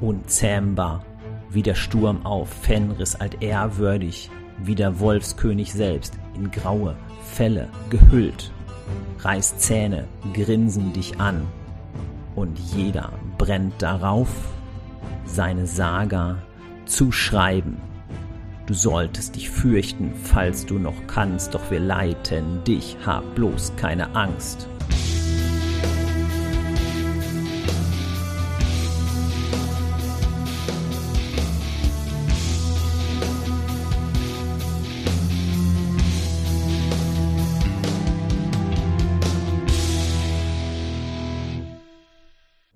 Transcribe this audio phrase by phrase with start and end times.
[0.00, 1.04] unzähmbar,
[1.50, 8.52] wie der Sturm auf Fenris altehrwürdig, wie der Wolfskönig selbst in graue Felle gehüllt,
[9.20, 10.04] reißt Zähne,
[10.34, 11.46] grinsen dich an,
[12.34, 14.28] und jeder brennt darauf,
[15.24, 16.38] seine Saga
[16.86, 17.78] zu schreiben.
[18.66, 24.14] Du solltest dich fürchten, falls du noch kannst, doch wir leiten dich, hab bloß keine
[24.14, 24.68] Angst.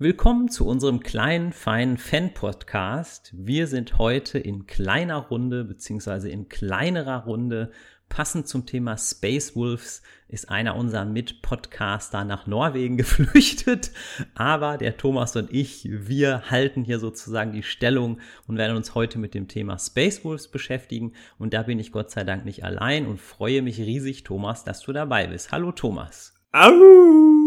[0.03, 3.31] Willkommen zu unserem kleinen, feinen Fan-Podcast.
[3.37, 7.71] Wir sind heute in kleiner Runde, beziehungsweise in kleinerer Runde.
[8.09, 13.91] Passend zum Thema Space Wolves ist einer unserer Mit-Podcaster nach Norwegen geflüchtet.
[14.35, 19.19] Aber der Thomas und ich, wir halten hier sozusagen die Stellung und werden uns heute
[19.19, 21.13] mit dem Thema Space Wolves beschäftigen.
[21.37, 24.81] Und da bin ich Gott sei Dank nicht allein und freue mich riesig, Thomas, dass
[24.81, 25.53] du dabei bist.
[25.53, 26.33] Hallo, Thomas.
[26.51, 27.42] Au!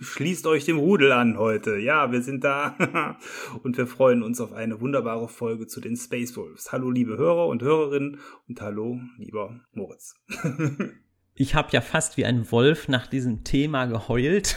[0.00, 1.76] Schließt euch dem Rudel an heute.
[1.76, 3.18] Ja, wir sind da
[3.62, 6.72] und wir freuen uns auf eine wunderbare Folge zu den Space Wolves.
[6.72, 8.18] Hallo, liebe Hörer und Hörerinnen
[8.48, 10.14] und hallo, lieber Moritz.
[11.36, 14.56] Ich habe ja fast wie ein Wolf nach diesem Thema geheult,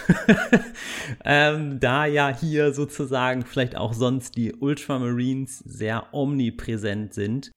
[1.25, 7.52] ähm, da ja hier sozusagen vielleicht auch sonst die Ultramarines sehr omnipräsent sind.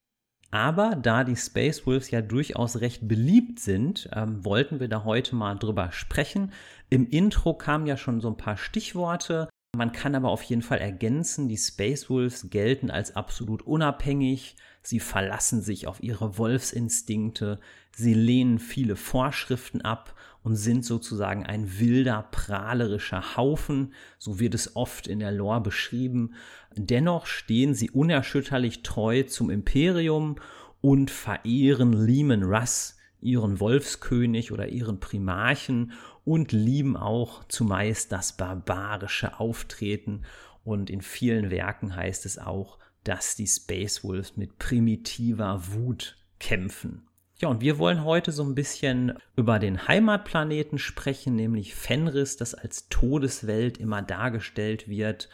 [0.51, 5.37] Aber da die Space Wolves ja durchaus recht beliebt sind, ähm, wollten wir da heute
[5.37, 6.53] mal drüber sprechen.
[6.89, 9.49] Im Intro kamen ja schon so ein paar Stichworte.
[9.77, 14.57] Man kann aber auf jeden Fall ergänzen, die Space Wolves gelten als absolut unabhängig.
[14.83, 17.61] Sie verlassen sich auf ihre Wolfsinstinkte.
[17.95, 24.75] Sie lehnen viele Vorschriften ab und sind sozusagen ein wilder, prahlerischer Haufen, so wird es
[24.77, 26.35] oft in der Lore beschrieben.
[26.75, 30.37] Dennoch stehen sie unerschütterlich treu zum Imperium
[30.81, 35.93] und verehren Lehman Russ, ihren Wolfskönig oder ihren Primarchen
[36.25, 40.23] und lieben auch zumeist das barbarische Auftreten
[40.65, 47.10] und in vielen Werken heißt es auch, dass die Space Wolves mit primitiver Wut kämpfen.
[47.41, 52.53] Ja, und wir wollen heute so ein bisschen über den Heimatplaneten sprechen, nämlich Fenris, das
[52.53, 55.31] als Todeswelt immer dargestellt wird.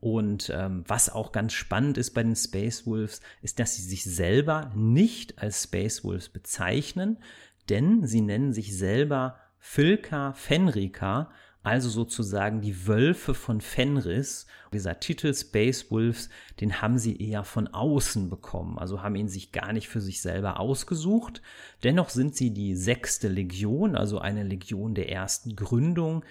[0.00, 4.04] Und ähm, was auch ganz spannend ist bei den Space Wolves, ist, dass sie sich
[4.04, 7.18] selber nicht als Space Wolves bezeichnen,
[7.68, 11.30] denn sie nennen sich selber Filka Fenrika,
[11.62, 14.46] also sozusagen die Wölfe von Fenris.
[14.72, 19.52] Dieser Titel Space Wolves, den haben sie eher von außen bekommen, also haben ihn sich
[19.52, 21.42] gar nicht für sich selber ausgesucht.
[21.82, 26.24] Dennoch sind sie die sechste Legion, also eine Legion der ersten Gründung.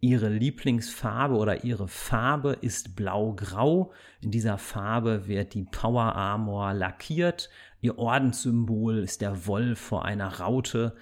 [0.00, 3.90] Ihre Lieblingsfarbe oder ihre Farbe ist blau-grau.
[4.20, 7.48] In dieser Farbe wird die Power Armor lackiert.
[7.80, 10.94] Ihr Ordenssymbol ist der Wolf vor einer Raute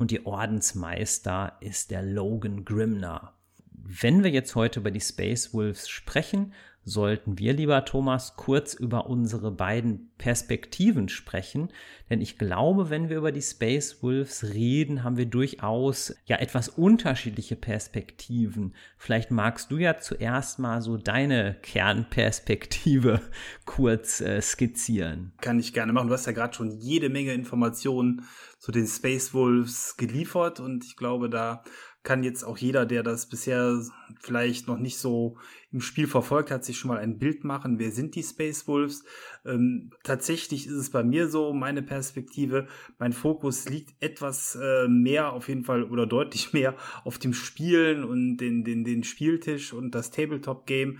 [0.00, 3.34] und ihr Ordensmeister ist der Logan Grimner.
[3.70, 6.54] Wenn wir jetzt heute über die Space Wolves sprechen,
[6.84, 11.68] sollten wir, lieber Thomas, kurz über unsere beiden Perspektiven sprechen.
[12.08, 16.68] Denn ich glaube, wenn wir über die Space Wolves reden, haben wir durchaus ja etwas
[16.68, 18.74] unterschiedliche Perspektiven.
[18.96, 23.20] Vielleicht magst du ja zuerst mal so deine Kernperspektive
[23.66, 25.32] kurz äh, skizzieren.
[25.40, 26.08] Kann ich gerne machen.
[26.08, 28.24] Du hast ja gerade schon jede Menge Informationen
[28.58, 31.62] zu den Space Wolves geliefert und ich glaube, da
[32.02, 33.82] kann jetzt auch jeder, der das bisher
[34.20, 35.36] vielleicht noch nicht so
[35.70, 39.04] im Spiel verfolgt hat, sich schon mal ein Bild machen, wer sind die Space Wolves.
[39.44, 42.66] Ähm, tatsächlich ist es bei mir so, meine Perspektive,
[42.98, 46.74] mein Fokus liegt etwas äh, mehr auf jeden Fall oder deutlich mehr
[47.04, 50.98] auf dem Spielen und den, den, den Spieltisch und das Tabletop-Game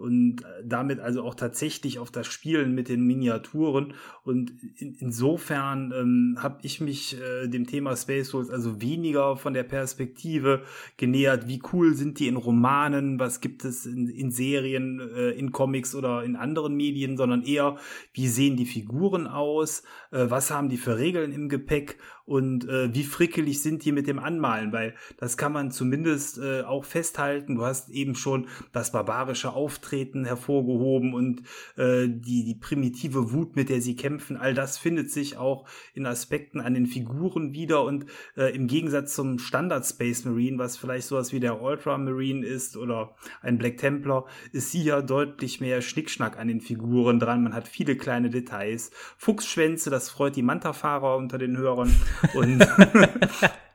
[0.00, 3.94] und damit also auch tatsächlich auf das Spielen mit den Miniaturen.
[4.24, 9.52] Und in, insofern ähm, habe ich mich äh, dem Thema Space Wolves also weniger von
[9.54, 10.62] der Perspektive
[10.96, 15.52] genähert, wie cool sind die in Romanen, was gibt es in, in Serien, äh, in
[15.52, 17.76] Comics oder in anderen Medien, sondern eher,
[18.14, 21.98] wie sehen die Figuren aus, äh, was haben die für Regeln im Gepäck?
[22.24, 26.62] Und äh, wie frickelig sind die mit dem Anmalen, weil das kann man zumindest äh,
[26.62, 27.56] auch festhalten.
[27.56, 31.42] Du hast eben schon das barbarische Auftreten hervorgehoben und
[31.76, 36.06] äh, die, die primitive Wut, mit der sie kämpfen, all das findet sich auch in
[36.06, 38.06] Aspekten an den Figuren wieder und
[38.36, 43.14] äh, im Gegensatz zum Standard Space Marine, was vielleicht sowas wie der Ultramarine ist oder
[43.42, 47.42] ein Black Templar, ist sie ja deutlich mehr Schnickschnack an den Figuren dran.
[47.42, 48.90] Man hat viele kleine Details.
[49.18, 51.94] Fuchsschwänze, das freut die Manta-Fahrer unter den Hörern.
[52.34, 52.60] Und,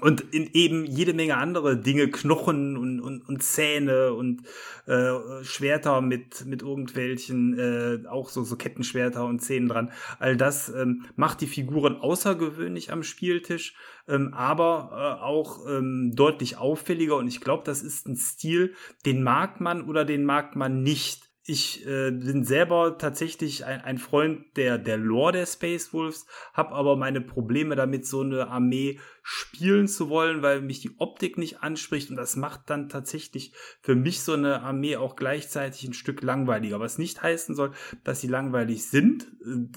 [0.00, 4.42] und in eben jede Menge andere Dinge, Knochen und, und, und Zähne und
[4.86, 9.90] äh, Schwerter mit, mit irgendwelchen, äh, auch so, so Kettenschwerter und Zähnen dran.
[10.18, 13.74] All das ähm, macht die Figuren außergewöhnlich am Spieltisch,
[14.06, 17.16] ähm, aber äh, auch ähm, deutlich auffälliger.
[17.16, 18.74] Und ich glaube, das ist ein Stil,
[19.06, 23.98] den mag man oder den mag man nicht ich äh, bin selber tatsächlich ein, ein
[23.98, 28.98] Freund der, der Lore der Space Wolves, habe aber meine Probleme damit, so eine Armee
[29.28, 32.10] spielen zu wollen, weil mich die Optik nicht anspricht.
[32.10, 36.78] Und das macht dann tatsächlich für mich so eine Armee auch gleichzeitig ein Stück langweiliger,
[36.78, 37.72] was nicht heißen soll,
[38.04, 39.26] dass sie langweilig sind,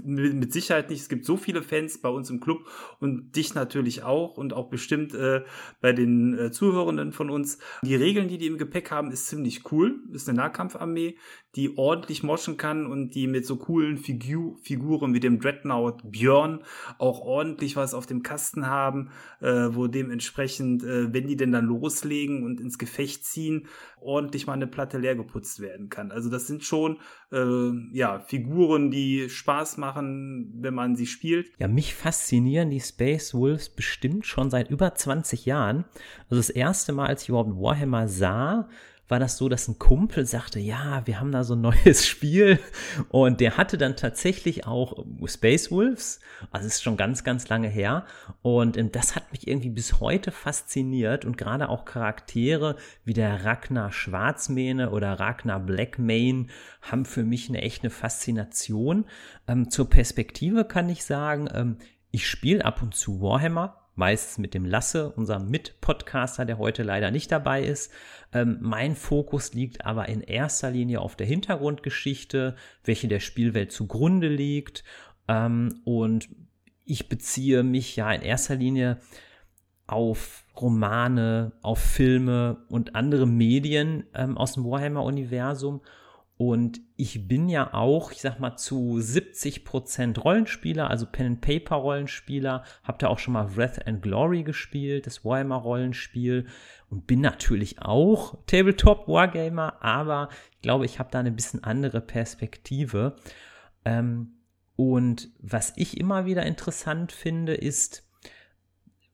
[0.04, 1.02] mit Sicherheit nicht.
[1.02, 2.60] Es gibt so viele Fans bei uns im Club
[3.00, 5.44] und dich natürlich auch und auch bestimmt äh,
[5.82, 7.58] bei den äh, Zuhörenden von uns.
[7.82, 11.18] Die Regeln, die die im Gepäck haben, ist ziemlich cool, ist eine Nahkampfarmee,
[11.56, 16.64] die ordentlich moschen kann und die mit so coolen Figu Figuren wie dem Dreadnought Björn
[17.00, 19.10] auch ordentlich was auf dem Kasten haben
[19.42, 23.68] äh, wo dementsprechend, äh, wenn die denn dann loslegen und ins Gefecht ziehen,
[24.02, 26.12] ordentlich mal eine Platte leer geputzt werden kann.
[26.12, 26.98] Also das sind schon
[27.32, 31.52] äh, ja Figuren, die Spaß machen, wenn man sie spielt.
[31.60, 35.86] Ja, mich faszinieren die Space Wolves bestimmt schon seit über 20 Jahren.
[36.30, 38.70] Also das erste Mal, als ich überhaupt Warhammer sah,
[39.10, 42.60] war das so, dass ein Kumpel sagte, ja, wir haben da so ein neues Spiel.
[43.10, 46.20] Und der hatte dann tatsächlich auch Space Wolves,
[46.52, 48.06] also ist schon ganz, ganz lange her.
[48.44, 53.44] Und ähm, das hat mich irgendwie bis heute fasziniert und gerade auch Charaktere wie der
[53.44, 56.46] Ragnar Schwarzmähne oder Ragnar Blackmane
[56.82, 59.06] haben für mich eine echte Faszination.
[59.48, 61.78] Ähm, zur Perspektive kann ich sagen, ähm,
[62.12, 67.12] ich spiele ab und zu Warhammer, meistens mit dem Lasse, unserem Mit-Podcaster, der heute leider
[67.12, 67.92] nicht dabei ist.
[68.34, 74.30] Ähm, mein Fokus liegt aber in erster Linie auf der Hintergrundgeschichte, welche der Spielwelt zugrunde
[74.30, 74.84] liegt.
[75.28, 76.30] Ähm, und
[76.86, 79.00] ich beziehe mich ja in erster Linie
[79.86, 85.82] auf Romane, auf Filme und andere Medien ähm, aus dem Warhammer-Universum
[86.42, 93.10] und ich bin ja auch, ich sag mal, zu 70% Rollenspieler, also Pen-and-Paper-Rollenspieler, hab da
[93.10, 96.48] auch schon mal Wrath and Glory gespielt, das Warhammer-Rollenspiel
[96.90, 103.18] und bin natürlich auch Tabletop-Wargamer, aber ich glaube, ich habe da eine bisschen andere Perspektive.
[103.84, 104.36] Ähm,
[104.78, 108.10] und was ich immer wieder interessant finde, ist,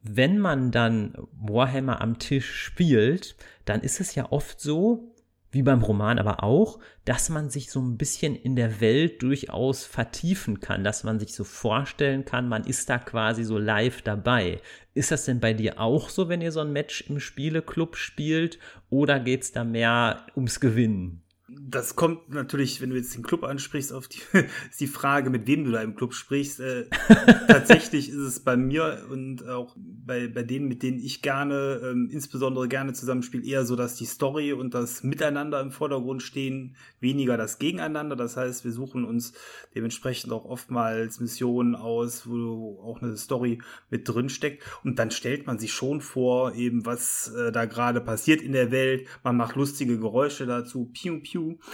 [0.03, 3.35] wenn man dann Warhammer am Tisch spielt,
[3.65, 5.14] dann ist es ja oft so,
[5.55, 9.85] wie beim Roman aber auch, dass man sich so ein bisschen in der Welt durchaus
[9.85, 14.59] vertiefen kann, dass man sich so vorstellen kann, man ist da quasi so live dabei.
[14.93, 18.59] Ist das denn bei dir auch so, wenn ihr so ein Match im Spieleclub spielt
[18.89, 21.24] oder geht es da mehr ums Gewinnen?
[21.47, 24.19] Das kommt natürlich, wenn du jetzt den Club ansprichst, auf die,
[24.69, 26.59] ist die Frage, mit wem du da im Club sprichst.
[26.59, 26.85] Äh,
[27.47, 32.09] tatsächlich ist es bei mir und auch bei, bei denen, mit denen ich gerne, ähm,
[32.11, 37.37] insbesondere gerne zusammenspiele, eher so, dass die Story und das Miteinander im Vordergrund stehen, weniger
[37.37, 38.15] das Gegeneinander.
[38.15, 39.33] Das heißt, wir suchen uns
[39.75, 43.59] dementsprechend auch oftmals Missionen aus, wo auch eine Story
[43.91, 44.63] mit drin steckt.
[44.83, 48.71] Und dann stellt man sich schon vor, eben was äh, da gerade passiert in der
[48.71, 49.07] Welt.
[49.23, 50.89] Man macht lustige Geräusche dazu.
[50.91, 51.55] Piu, piu Pew.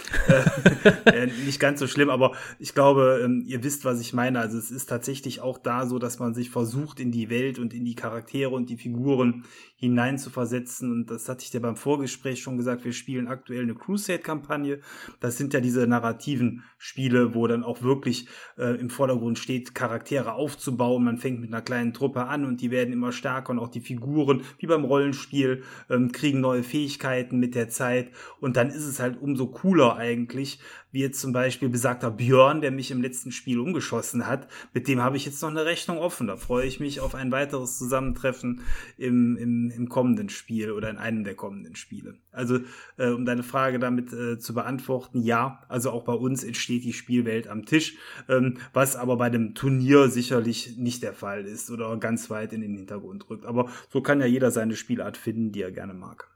[1.04, 4.38] Äh, nicht ganz so schlimm, aber ich glaube, ähm, ihr wisst, was ich meine.
[4.40, 7.74] Also es ist tatsächlich auch da so, dass man sich versucht, in die Welt und
[7.74, 9.44] in die Charaktere und die Figuren
[9.82, 10.92] hinein zu versetzen.
[10.92, 12.84] Und das hatte ich dir beim Vorgespräch schon gesagt.
[12.84, 14.78] Wir spielen aktuell eine Crusade-Kampagne.
[15.18, 20.34] Das sind ja diese narrativen Spiele, wo dann auch wirklich äh, im Vordergrund steht, Charaktere
[20.34, 21.02] aufzubauen.
[21.02, 23.80] Man fängt mit einer kleinen Truppe an und die werden immer stärker und auch die
[23.80, 28.12] Figuren, wie beim Rollenspiel, ähm, kriegen neue Fähigkeiten mit der Zeit.
[28.38, 30.60] Und dann ist es halt umso cooler eigentlich,
[30.92, 34.46] wie jetzt zum Beispiel besagter Björn, der mich im letzten Spiel umgeschossen hat.
[34.74, 36.26] Mit dem habe ich jetzt noch eine Rechnung offen.
[36.26, 38.60] Da freue ich mich auf ein weiteres Zusammentreffen
[38.98, 42.14] im, im, im kommenden Spiel oder in einem der kommenden Spiele.
[42.30, 42.60] Also,
[42.98, 46.92] äh, um deine Frage damit äh, zu beantworten, ja, also auch bei uns entsteht die
[46.92, 47.96] Spielwelt am Tisch,
[48.28, 52.60] ähm, was aber bei dem Turnier sicherlich nicht der Fall ist oder ganz weit in
[52.60, 53.46] den Hintergrund rückt.
[53.46, 56.28] Aber so kann ja jeder seine Spielart finden, die er gerne mag.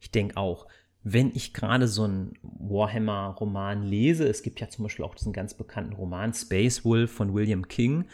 [0.00, 0.66] Ich denke auch
[1.04, 5.54] wenn ich gerade so einen Warhammer-Roman lese, es gibt ja zum Beispiel auch diesen ganz
[5.54, 8.06] bekannten Roman Space Wolf von William King,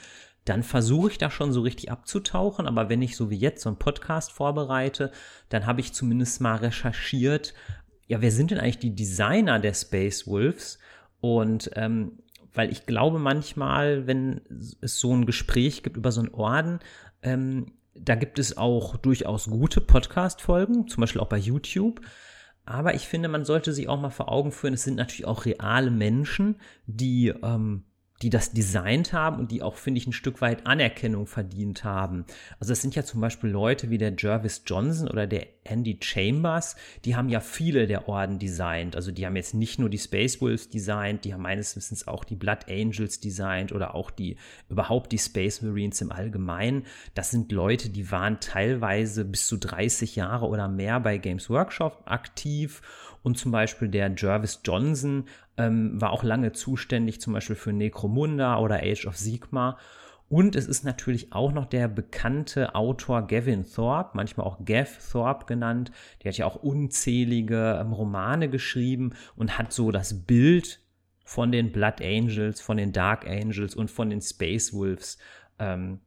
[0.45, 2.67] dann versuche ich da schon so richtig abzutauchen.
[2.67, 5.13] Aber wenn ich so wie jetzt so einen Podcast vorbereite,
[5.51, 7.53] dann habe ich zumindest mal recherchiert,
[8.07, 10.79] ja, wer sind denn eigentlich die Designer der Space Wolves?
[11.21, 12.21] Und ähm,
[12.55, 14.41] weil ich glaube manchmal, wenn
[14.81, 16.81] es so ein Gespräch gibt über so einen Orden,
[17.23, 22.01] ähm, da gibt es auch durchaus gute Podcast-Folgen, zum Beispiel auch bei YouTube.
[22.69, 25.47] Aber ich finde, man sollte sich auch mal vor Augen führen, es sind natürlich auch
[25.47, 26.57] reale Menschen,
[26.87, 27.85] die ähm,
[28.23, 32.25] die das designt haben und die auch, finde ich, ein Stück weit Anerkennung verdient haben.
[32.59, 36.77] Also es sind ja zum Beispiel Leute wie der Jervis Johnson oder der Andy Chambers,
[37.05, 38.97] die haben ja viele der Orden designt.
[38.97, 42.25] Also die haben jetzt nicht nur die Space Wolves designt, die haben meines Wissens auch
[42.25, 44.37] die Blood Angels designt oder auch die
[44.69, 46.87] überhaupt die Space Marines im Allgemeinen.
[47.15, 52.03] Das sind Leute, die waren teilweise bis zu 30 Jahre oder mehr bei Games Workshop
[52.07, 52.83] aktiv
[53.29, 55.27] und zum Beispiel der Jervis Johnson
[55.59, 59.77] ähm, war auch lange zuständig, zum Beispiel für Necromunda oder Age of Sigma.
[60.31, 65.45] Und es ist natürlich auch noch der bekannte Autor Gavin Thorpe, manchmal auch Gav Thorpe
[65.45, 65.93] genannt.
[66.23, 70.81] Der hat ja auch unzählige ähm, Romane geschrieben und hat so das Bild
[71.23, 75.19] von den Blood Angels, von den Dark Angels und von den Space Wolves
[75.59, 76.01] ähm,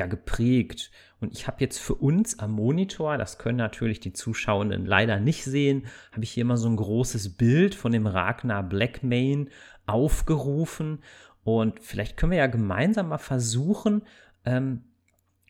[0.00, 0.90] ja geprägt.
[1.20, 5.44] Und ich habe jetzt für uns am Monitor, das können natürlich die Zuschauenden leider nicht
[5.44, 9.46] sehen, habe ich hier mal so ein großes Bild von dem Ragnar Blackmane
[9.86, 11.00] aufgerufen.
[11.44, 14.02] Und vielleicht können wir ja gemeinsam mal versuchen,
[14.44, 14.84] ähm,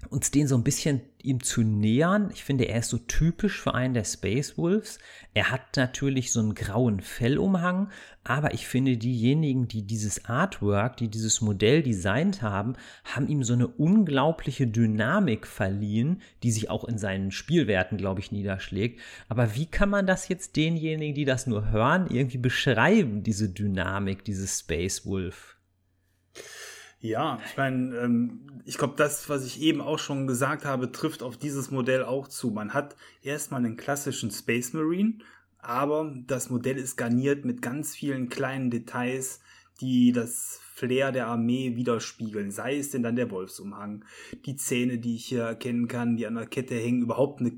[0.08, 2.30] uns den so ein bisschen ihm zu nähern.
[2.32, 4.98] Ich finde, er ist so typisch für einen der Space Wolves.
[5.34, 7.90] Er hat natürlich so einen grauen Fellumhang,
[8.24, 13.52] aber ich finde, diejenigen, die dieses Artwork, die dieses Modell designt haben, haben ihm so
[13.52, 19.00] eine unglaubliche Dynamik verliehen, die sich auch in seinen Spielwerten, glaube ich, niederschlägt.
[19.28, 24.24] Aber wie kann man das jetzt denjenigen, die das nur hören, irgendwie beschreiben, diese Dynamik,
[24.24, 25.59] dieses Space Wolf?
[27.00, 31.22] Ja, ich meine, ähm, ich glaube, das, was ich eben auch schon gesagt habe, trifft
[31.22, 32.50] auf dieses Modell auch zu.
[32.50, 35.14] Man hat erstmal einen klassischen Space Marine,
[35.58, 39.40] aber das Modell ist garniert mit ganz vielen kleinen Details,
[39.80, 42.50] die das Flair der Armee widerspiegeln.
[42.50, 44.04] Sei es denn dann der Wolfsumhang,
[44.44, 47.52] die Zähne, die ich hier erkennen kann, die an der Kette hängen, überhaupt eine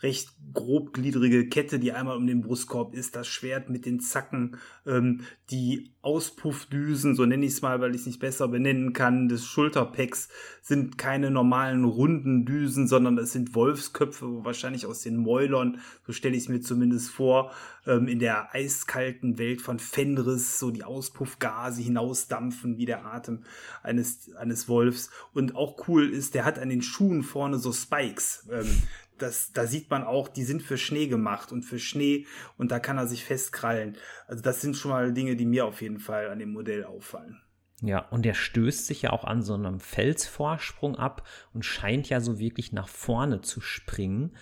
[0.00, 5.22] recht grobgliedrige Kette, die einmal um den Brustkorb ist, das Schwert mit den Zacken, ähm,
[5.50, 9.44] die Auspuffdüsen, so nenne ich es mal, weil ich es nicht besser benennen kann, des
[9.44, 10.28] Schulterpacks
[10.62, 16.36] sind keine normalen runden Düsen, sondern das sind Wolfsköpfe, wahrscheinlich aus den Mäulern, so stelle
[16.36, 17.52] ich es mir zumindest vor,
[17.86, 23.44] ähm, in der eiskalten Welt von Fenris, so die Auspuffgase hinausdampfen wie der Atem
[23.82, 25.10] eines, eines Wolfs.
[25.34, 28.46] Und auch cool ist, der hat an den Schuhen vorne so Spikes.
[28.50, 28.82] Ähm,
[29.18, 32.78] das, da sieht man auch, die sind für Schnee gemacht und für Schnee und da
[32.78, 33.96] kann er sich festkrallen.
[34.26, 37.40] Also das sind schon mal Dinge, die mir auf jeden Fall an dem Modell auffallen.
[37.80, 42.20] Ja, und der stößt sich ja auch an so einem Felsvorsprung ab und scheint ja
[42.20, 44.36] so wirklich nach vorne zu springen.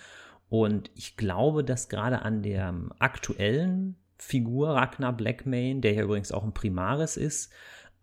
[0.48, 6.44] Und ich glaube, dass gerade an der aktuellen Figur Ragnar Blackmane, der ja übrigens auch
[6.44, 7.52] ein Primaris ist,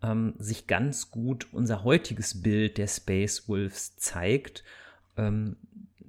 [0.02, 4.62] ähm, sich ganz gut unser heutiges Bild der Space Wolves zeigt.
[5.16, 5.56] Ähm,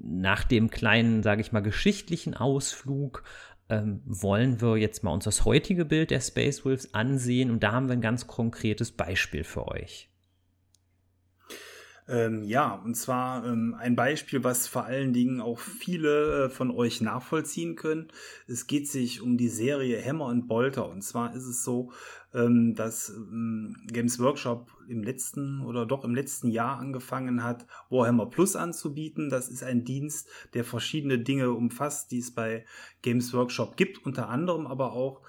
[0.05, 3.24] nach dem kleinen, sage ich mal, geschichtlichen Ausflug
[3.69, 7.71] ähm, wollen wir jetzt mal uns das heutige Bild der Space Wolves ansehen und da
[7.71, 10.09] haben wir ein ganz konkretes Beispiel für euch.
[12.07, 16.69] Ähm, ja, und zwar ähm, ein Beispiel, was vor allen Dingen auch viele äh, von
[16.69, 18.09] euch nachvollziehen können.
[18.47, 20.88] Es geht sich um die Serie Hammer und Bolter.
[20.88, 21.91] Und zwar ist es so,
[22.36, 28.25] ähm, dass ähm, Games Workshop im letzten oder doch im letzten Jahr angefangen hat, Warhammer
[28.25, 29.30] Plus anzubieten.
[29.30, 32.65] Das ist ein Dienst, der verschiedene Dinge umfasst, die es bei
[33.01, 35.22] Games Workshop gibt, unter anderem aber auch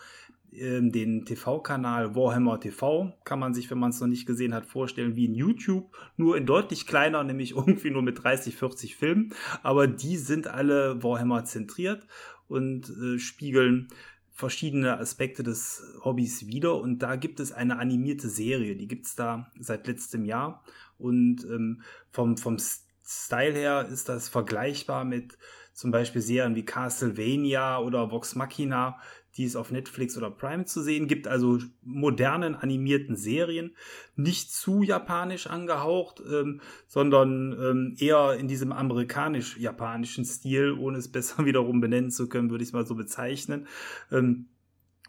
[0.53, 4.67] ähm, den TV-Kanal Warhammer TV kann man sich, wenn man es noch nicht gesehen hat,
[4.67, 9.35] vorstellen wie in YouTube, nur in deutlich kleiner, nämlich irgendwie nur mit 30, 40 Filmen.
[9.63, 12.07] Aber die sind alle Warhammer zentriert
[12.49, 13.89] und äh, spiegeln
[14.37, 16.77] verschiedene Aspekte des Hobbys wieder.
[16.77, 20.63] Und da gibt es eine animierte Serie, die gibt es da seit letztem Jahr.
[20.99, 22.59] Und ähm, vom, vom
[23.05, 25.39] Style her ist das vergleichbar mit
[25.73, 28.99] zum Beispiel Serien wie Castlevania oder Vox Machina,
[29.37, 33.75] die es auf Netflix oder Prime zu sehen gibt, also modernen animierten Serien,
[34.15, 41.45] nicht zu japanisch angehaucht, ähm, sondern ähm, eher in diesem amerikanisch-japanischen Stil, ohne es besser
[41.45, 43.67] wiederum benennen zu können, würde ich es mal so bezeichnen.
[44.11, 44.49] Ähm,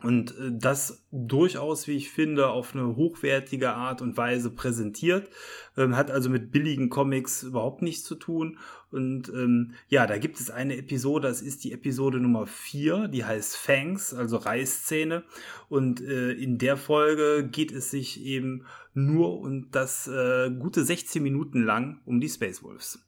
[0.04, 5.30] und äh, das durchaus, wie ich finde, auf eine hochwertige Art und Weise präsentiert.
[5.76, 8.60] Ähm, hat also mit billigen Comics überhaupt nichts zu tun.
[8.92, 13.26] Und ähm, ja, da gibt es eine Episode, das ist die Episode Nummer 4, die
[13.26, 15.24] heißt Fangs, also Reißzähne.
[15.68, 21.22] Und äh, in der Folge geht es sich eben nur und das äh, gute 16
[21.22, 23.00] Minuten lang um die Space Wolves.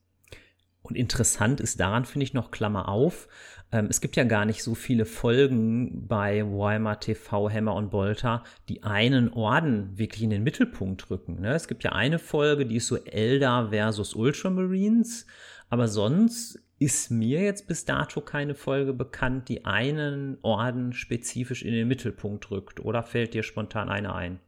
[0.82, 3.28] Und interessant ist daran, finde ich noch Klammer auf,
[3.72, 8.44] ähm, es gibt ja gar nicht so viele Folgen bei Weimar TV, Hammer und Bolter,
[8.68, 11.42] die einen Orden wirklich in den Mittelpunkt rücken.
[11.42, 11.54] Ne?
[11.54, 15.28] Es gibt ja eine Folge, die ist so Elder versus Ultramarines,
[15.70, 21.74] aber sonst ist mir jetzt bis dato keine Folge bekannt, die einen Orden spezifisch in
[21.74, 22.80] den Mittelpunkt rückt.
[22.80, 24.40] Oder fällt dir spontan eine ein?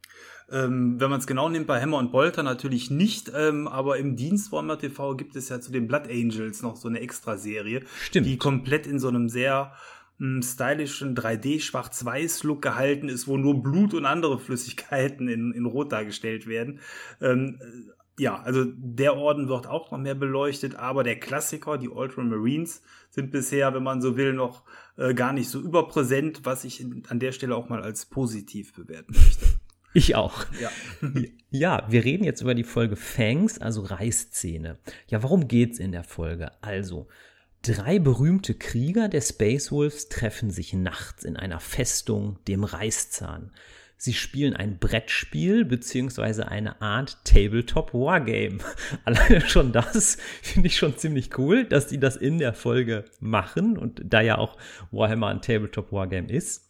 [0.50, 4.16] Ähm, wenn man es genau nimmt, bei Hammer und Bolter natürlich nicht, ähm, aber im
[4.16, 8.38] Dienst Warhammer TV gibt es ja zu den Blood Angels noch so eine Extra-Serie, die
[8.38, 9.74] komplett in so einem sehr
[10.18, 16.48] mh, stylischen 3D-Schwarz-Weiß-Look gehalten ist, wo nur Blut und andere Flüssigkeiten in, in Rot dargestellt
[16.48, 16.80] werden.
[17.22, 17.60] Ähm,
[18.20, 23.32] ja, also der Orden wird auch noch mehr beleuchtet, aber der Klassiker, die Ultramarines, sind
[23.32, 24.64] bisher, wenn man so will, noch
[24.98, 29.14] äh, gar nicht so überpräsent, was ich an der Stelle auch mal als positiv bewerten
[29.14, 29.46] möchte.
[29.94, 30.46] Ich auch.
[30.62, 30.72] Ja.
[31.50, 34.78] ja, wir reden jetzt über die Folge Fangs, also Reißzähne.
[35.08, 36.52] Ja, warum geht's in der Folge?
[36.64, 37.10] Also,
[37.62, 43.52] drei berühmte Krieger der Space Wolves treffen sich nachts in einer Festung, dem Reißzahn.
[44.04, 48.58] Sie spielen ein Brettspiel beziehungsweise eine Art Tabletop Wargame.
[49.06, 53.78] Alleine schon das finde ich schon ziemlich cool, dass die das in der Folge machen
[53.78, 54.58] und da ja auch
[54.90, 56.68] Warhammer ein Tabletop Wargame ist.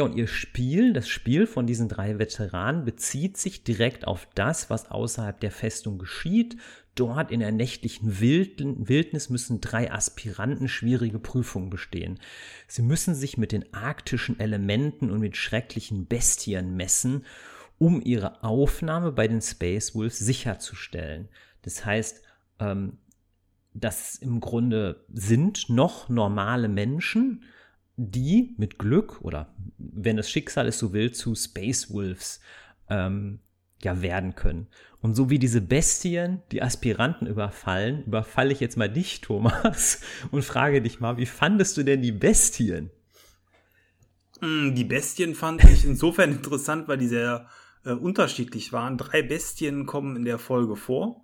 [0.00, 4.70] Ja, und ihr Spiel, das Spiel von diesen drei Veteranen, bezieht sich direkt auf das,
[4.70, 6.56] was außerhalb der Festung geschieht.
[6.94, 12.18] Dort in der nächtlichen Wildnis müssen drei Aspiranten schwierige Prüfungen bestehen.
[12.66, 17.26] Sie müssen sich mit den arktischen Elementen und mit schrecklichen Bestien messen,
[17.76, 21.28] um ihre Aufnahme bei den Space Wolves sicherzustellen.
[21.60, 22.22] Das heißt,
[22.58, 22.96] ähm,
[23.74, 27.44] das im Grunde sind noch normale Menschen,
[28.08, 32.40] die mit Glück oder wenn das Schicksal es so will, zu Space Wolves
[32.88, 33.40] ähm,
[33.82, 34.68] ja werden können.
[35.02, 40.44] Und so wie diese Bestien die Aspiranten überfallen, überfalle ich jetzt mal dich, Thomas, und
[40.44, 42.90] frage dich mal, wie fandest du denn die Bestien?
[44.40, 47.48] Hm, die Bestien fand ich insofern interessant, weil die sehr
[47.84, 48.96] äh, unterschiedlich waren.
[48.96, 51.22] Drei Bestien kommen in der Folge vor.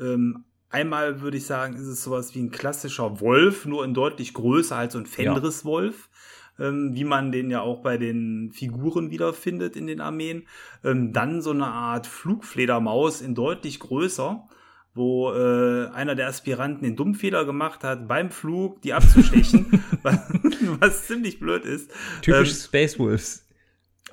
[0.00, 4.34] Ähm, Einmal würde ich sagen, ist es sowas wie ein klassischer Wolf, nur in deutlich
[4.34, 6.10] größer als so ein Fenris-Wolf,
[6.58, 10.46] ähm, wie man den ja auch bei den Figuren wiederfindet in den Armeen.
[10.84, 14.46] Ähm, dann so eine Art Flugfledermaus in deutlich größer,
[14.94, 20.18] wo äh, einer der Aspiranten den Dummfehler gemacht hat, beim Flug die abzustechen, was,
[20.80, 21.90] was, ziemlich blöd ist.
[22.20, 23.47] Typisch ähm, Space Wolves.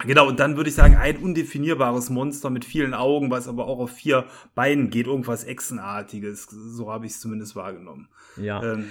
[0.03, 3.79] Genau, und dann würde ich sagen, ein undefinierbares Monster mit vielen Augen, was aber auch
[3.79, 6.47] auf vier Beinen geht, irgendwas Echsenartiges.
[6.49, 8.09] So habe ich es zumindest wahrgenommen.
[8.35, 8.61] Ja.
[8.61, 8.89] Ähm,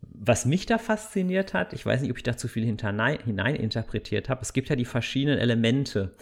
[0.00, 4.40] was mich da fasziniert hat, ich weiß nicht, ob ich da zu viel hineininterpretiert habe,
[4.42, 6.16] es gibt ja die verschiedenen Elemente.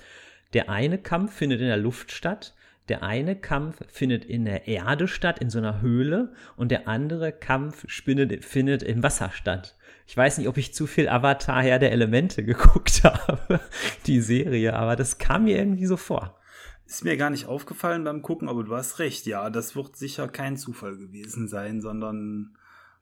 [0.52, 2.54] Der eine Kampf findet in der Luft statt,
[2.88, 7.32] der eine Kampf findet in der Erde statt, in so einer Höhle, und der andere
[7.32, 9.76] Kampf findet, findet im Wasser statt.
[10.06, 13.60] Ich weiß nicht, ob ich zu viel Avatar Herr der Elemente geguckt habe,
[14.06, 16.38] die Serie, aber das kam mir irgendwie so vor.
[16.86, 20.28] Ist mir gar nicht aufgefallen beim Gucken, aber du hast recht, ja, das wird sicher
[20.28, 22.58] kein Zufall gewesen sein, sondern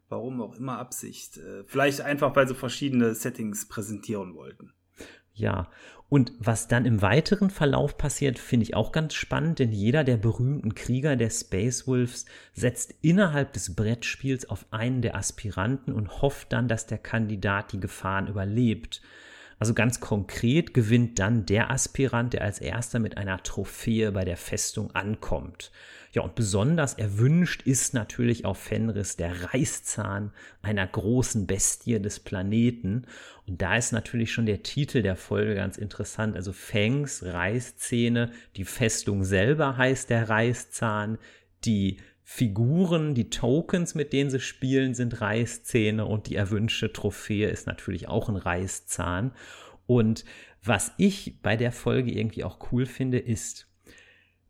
[0.09, 1.39] warum auch immer Absicht.
[1.39, 4.73] Äh, vielleicht einfach, weil sie verschiedene Settings präsentieren wollten.
[5.35, 5.69] Ja,
[6.13, 10.19] und was dann im weiteren Verlauf passiert, finde ich auch ganz spannend, denn jeder der
[10.19, 16.53] berühmten Krieger der Space Wolves setzt innerhalb des Brettspiels auf einen der Aspiranten und hofft
[16.53, 19.01] dann, dass der Kandidat die Gefahren überlebt.
[19.59, 24.37] Also ganz konkret gewinnt dann der Aspirant, der als erster mit einer Trophäe bei der
[24.37, 25.71] Festung ankommt.
[26.13, 33.07] Ja, und besonders erwünscht ist natürlich auf Fenris der Reißzahn einer großen Bestie des Planeten.
[33.47, 36.37] Und da ist natürlich schon der Titel der Folge ganz interessant.
[36.37, 41.17] Also Fangs, Reißzähne, die Festung selber heißt der Reißzahn,
[41.65, 47.67] die Figuren, die Tokens, mit denen sie spielen, sind Reißzähne und die erwünschte Trophäe ist
[47.67, 49.33] natürlich auch ein Reißzahn.
[49.87, 50.27] Und
[50.63, 53.67] was ich bei der Folge irgendwie auch cool finde, ist,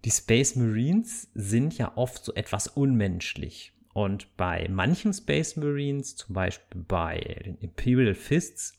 [0.04, 3.72] die Space Marines sind ja oft so etwas unmenschlich.
[3.94, 8.78] Und bei manchen Space Marines, zum Beispiel bei den Imperial Fists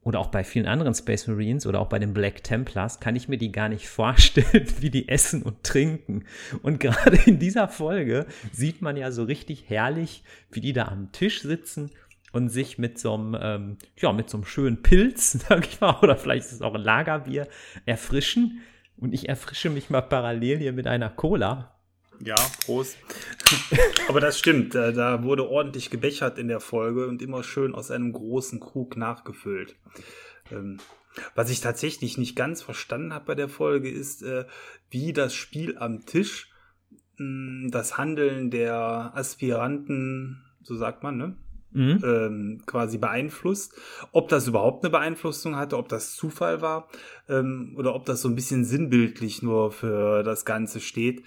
[0.00, 3.28] oder auch bei vielen anderen Space Marines oder auch bei den Black Templars, kann ich
[3.28, 6.24] mir die gar nicht vorstellen, wie die essen und trinken.
[6.62, 11.12] Und gerade in dieser Folge sieht man ja so richtig herrlich, wie die da am
[11.12, 11.90] Tisch sitzen
[12.32, 15.98] und sich mit so einem, ähm, ja, mit so einem schönen Pilz, sag ich mal,
[16.00, 17.48] oder vielleicht ist es auch ein Lagerbier,
[17.86, 18.62] erfrischen.
[19.02, 21.74] Und ich erfrische mich mal parallel hier mit einer Cola.
[22.20, 22.96] Ja, Prost.
[24.08, 28.12] Aber das stimmt, da, wurde ordentlich gebechert in der Folge und immer schön aus einem
[28.12, 29.74] großen Krug nachgefüllt.
[30.52, 30.78] Ähm,
[31.34, 34.44] was ich tatsächlich nicht ganz verstanden habe bei der Folge ist, äh,
[34.88, 36.52] wie das Spiel am Tisch
[37.16, 41.36] hm, das Handeln der Aspiranten, so sagt man, ne?
[41.72, 42.02] Mhm.
[42.04, 43.74] ähm, quasi beeinflusst.
[44.12, 46.88] Ob das überhaupt eine Beeinflussung hatte, ob das Zufall war
[47.28, 51.22] ähm, oder ob das so ein bisschen sinnbildlich nur für das Ganze steht.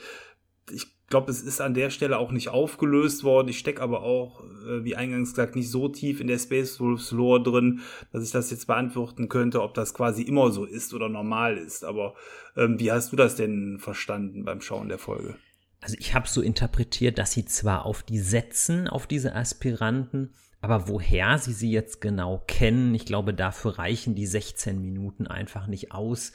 [0.72, 3.50] Ich glaube, es ist an der Stelle auch nicht aufgelöst worden.
[3.50, 7.12] Ich stecke aber auch, äh, wie eingangs gesagt, nicht so tief in der Space Wolves
[7.12, 7.82] Lore drin,
[8.12, 11.86] dass ich das jetzt beantworten könnte, ob das quasi immer so ist oder normal ist.
[11.86, 12.16] Aber
[12.56, 15.36] ähm, wie hast du das denn verstanden beim Schauen der Folge?
[15.86, 20.88] Also ich habe so interpretiert, dass sie zwar auf die setzen, auf diese Aspiranten, aber
[20.88, 25.92] woher sie sie jetzt genau kennen, ich glaube, dafür reichen die 16 Minuten einfach nicht
[25.92, 26.32] aus.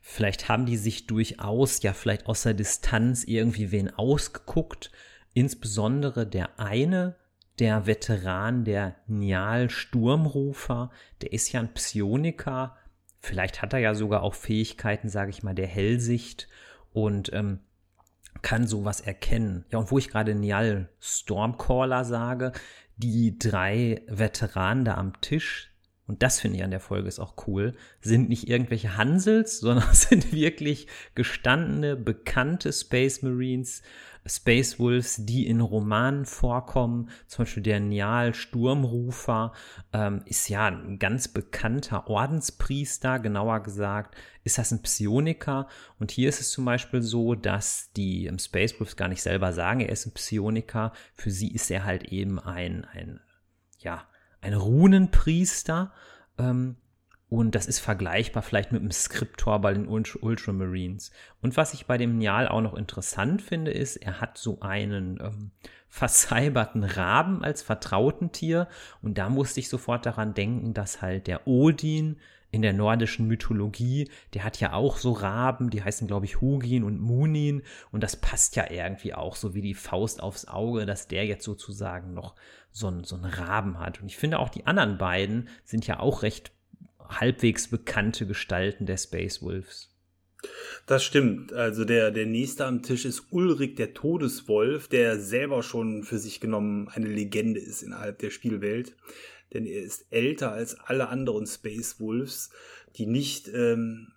[0.00, 4.92] Vielleicht haben die sich durchaus ja vielleicht aus der Distanz irgendwie wen ausgeguckt.
[5.32, 7.16] Insbesondere der eine,
[7.58, 12.76] der Veteran, der Nial Sturmrufer, der ist ja ein Psioniker.
[13.18, 16.46] Vielleicht hat er ja sogar auch Fähigkeiten, sage ich mal, der Hellsicht
[16.92, 17.58] und ähm,
[18.44, 19.64] kann sowas erkennen.
[19.72, 22.52] Ja, und wo ich gerade Nial Stormcaller sage,
[22.96, 25.74] die drei Veteranen da am Tisch
[26.06, 29.92] und das finde ich an der Folge ist auch cool, sind nicht irgendwelche Hansels, sondern
[29.94, 33.82] sind wirklich gestandene, bekannte Space Marines,
[34.26, 37.10] Space Wolves, die in Romanen vorkommen.
[37.26, 39.52] Zum Beispiel der Nial Sturmrufer
[39.92, 45.66] ähm, ist ja ein ganz bekannter Ordenspriester, genauer gesagt ist das ein Psioniker.
[45.98, 49.80] Und hier ist es zum Beispiel so, dass die Space Wolves gar nicht selber sagen,
[49.80, 50.92] er ist ein Psioniker.
[51.14, 53.20] Für sie ist er halt eben ein, ein
[53.78, 54.04] ja,
[54.40, 55.92] ein Runenpriester.
[56.38, 56.76] Ähm,
[57.34, 61.10] und das ist vergleichbar vielleicht mit dem Skriptor bei den Ultramarines.
[61.42, 65.18] Und was ich bei dem Nial auch noch interessant finde, ist, er hat so einen
[65.20, 65.50] ähm,
[65.88, 68.68] versalberten Raben als vertrauten Tier.
[69.02, 72.20] Und da musste ich sofort daran denken, dass halt der Odin
[72.52, 76.84] in der nordischen Mythologie, der hat ja auch so Raben, die heißen, glaube ich, Hugin
[76.84, 77.62] und Munin.
[77.90, 81.44] Und das passt ja irgendwie auch so wie die Faust aufs Auge, dass der jetzt
[81.44, 82.36] sozusagen noch
[82.70, 84.00] so einen, so einen Raben hat.
[84.00, 86.53] Und ich finde auch die anderen beiden sind ja auch recht
[87.08, 89.90] halbwegs bekannte Gestalten der Space Wolves.
[90.86, 91.52] Das stimmt.
[91.54, 96.40] Also der, der nächste am Tisch ist Ulrich der Todeswolf, der selber schon für sich
[96.40, 98.94] genommen eine Legende ist innerhalb der Spielwelt
[99.54, 102.50] denn er ist älter als alle anderen Space Wolves,
[102.96, 104.08] die nicht ähm,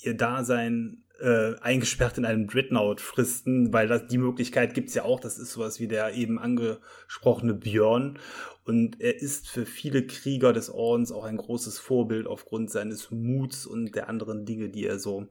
[0.00, 5.20] ihr Dasein äh, eingesperrt in einem Dreadnought fristen, weil das, die Möglichkeit gibt's ja auch.
[5.20, 8.18] Das ist sowas wie der eben angesprochene Björn.
[8.64, 13.66] Und er ist für viele Krieger des Ordens auch ein großes Vorbild aufgrund seines Muts
[13.66, 15.28] und der anderen Dinge, die er so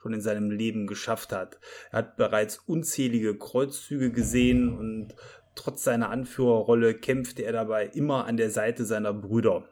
[0.00, 1.58] schon in seinem Leben geschafft hat.
[1.90, 5.14] Er hat bereits unzählige Kreuzzüge gesehen und
[5.58, 9.64] Trotz seiner Anführerrolle kämpfte er dabei immer an der Seite seiner Brüder.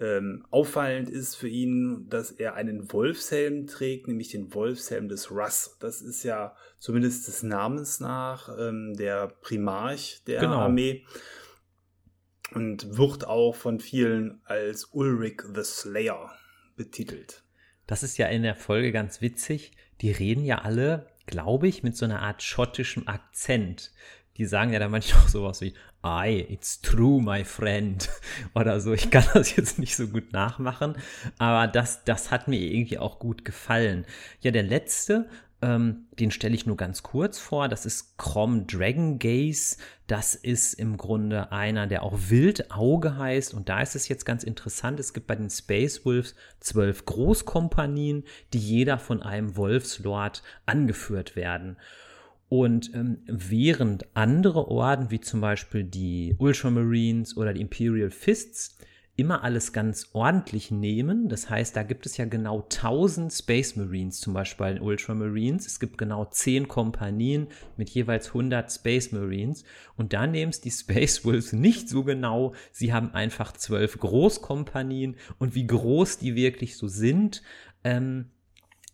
[0.00, 5.76] Ähm, auffallend ist für ihn, dass er einen Wolfshelm trägt, nämlich den Wolfshelm des Russ.
[5.78, 10.60] Das ist ja zumindest des Namens nach ähm, der Primarch der genau.
[10.60, 11.04] Armee
[12.54, 16.32] und wird auch von vielen als Ulrich the Slayer
[16.76, 17.44] betitelt.
[17.86, 19.72] Das ist ja in der Folge ganz witzig.
[20.00, 23.92] Die reden ja alle, glaube ich, mit so einer Art schottischem Akzent
[24.40, 28.08] die sagen ja dann manchmal auch sowas wie, I, it's true, my friend.
[28.54, 28.92] Oder so.
[28.92, 30.96] Ich kann das jetzt nicht so gut nachmachen,
[31.38, 34.06] aber das, das hat mir irgendwie auch gut gefallen.
[34.40, 35.28] Ja, der letzte,
[35.62, 37.68] ähm, den stelle ich nur ganz kurz vor.
[37.68, 39.76] Das ist Crom Dragon Gaze.
[40.06, 43.52] Das ist im Grunde einer, der auch Wildauge heißt.
[43.52, 44.98] Und da ist es jetzt ganz interessant.
[44.98, 51.76] Es gibt bei den Space Wolves zwölf Großkompanien, die jeder von einem Wolfslord angeführt werden.
[52.50, 58.76] Und ähm, während andere Orden, wie zum Beispiel die Ultramarines oder die Imperial Fists,
[59.14, 61.28] immer alles ganz ordentlich nehmen.
[61.28, 65.64] Das heißt, da gibt es ja genau 1000 Space Marines, zum Beispiel bei den Ultramarines.
[65.64, 69.62] Es gibt genau 10 Kompanien mit jeweils 100 Space Marines.
[69.96, 72.54] Und da nehmen es die Space Wolves nicht so genau.
[72.72, 75.14] Sie haben einfach 12 Großkompanien.
[75.38, 77.44] Und wie groß die wirklich so sind,
[77.84, 78.30] ähm,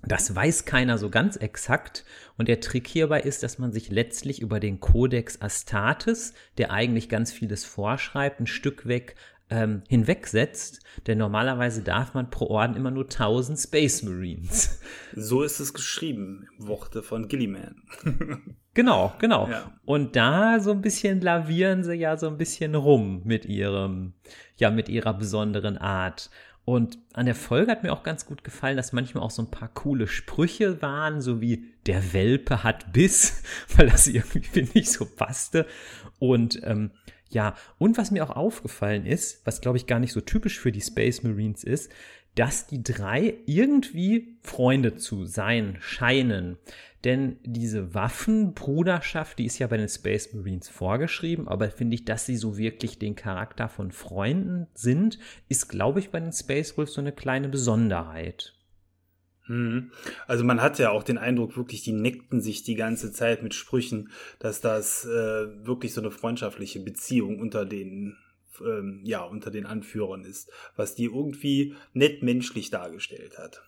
[0.03, 2.05] das weiß keiner so ganz exakt.
[2.37, 7.09] Und der Trick hierbei ist, dass man sich letztlich über den Codex Astartes, der eigentlich
[7.09, 9.17] ganz vieles vorschreibt, ein Stück weg
[9.49, 10.81] ähm, hinwegsetzt.
[11.07, 14.81] Denn normalerweise darf man pro Orden immer nur 1000 Space Marines.
[15.19, 17.83] So ist es geschrieben, Worte von Gilliman.
[18.75, 19.49] genau, genau.
[19.49, 19.73] Ja.
[19.87, 24.13] Und da so ein bisschen lavieren sie ja so ein bisschen rum mit ihrem,
[24.57, 26.29] ja, mit ihrer besonderen Art.
[26.67, 29.53] Und an der Folge hat mir auch ganz gut gefallen, dass manchmal auch so ein
[29.53, 33.45] paar coole Sprüche waren, so wie der Welpe hat Biss,
[33.77, 35.65] weil das irgendwie, finde ich, so passte.
[36.19, 36.91] Und ähm,
[37.31, 40.73] ja, und was mir auch aufgefallen ist, was glaube ich gar nicht so typisch für
[40.73, 41.93] die Space Marines ist,
[42.37, 46.59] dass die drei irgendwie Freunde zu sein scheinen.
[47.05, 52.27] Denn diese Waffenbruderschaft, die ist ja bei den Space Marines vorgeschrieben, aber finde ich, dass
[52.27, 55.19] sie so wirklich den Charakter von Freunden sind,
[55.49, 58.55] ist, glaube ich, bei den Space Wolves so eine kleine Besonderheit.
[59.47, 59.93] Mhm.
[60.27, 63.55] Also man hat ja auch den Eindruck, wirklich, die neckten sich die ganze Zeit mit
[63.55, 68.17] Sprüchen, dass das äh, wirklich so eine freundschaftliche Beziehung unter den
[68.61, 73.63] ähm, ja unter den Anführern ist, was die irgendwie nett menschlich dargestellt hat.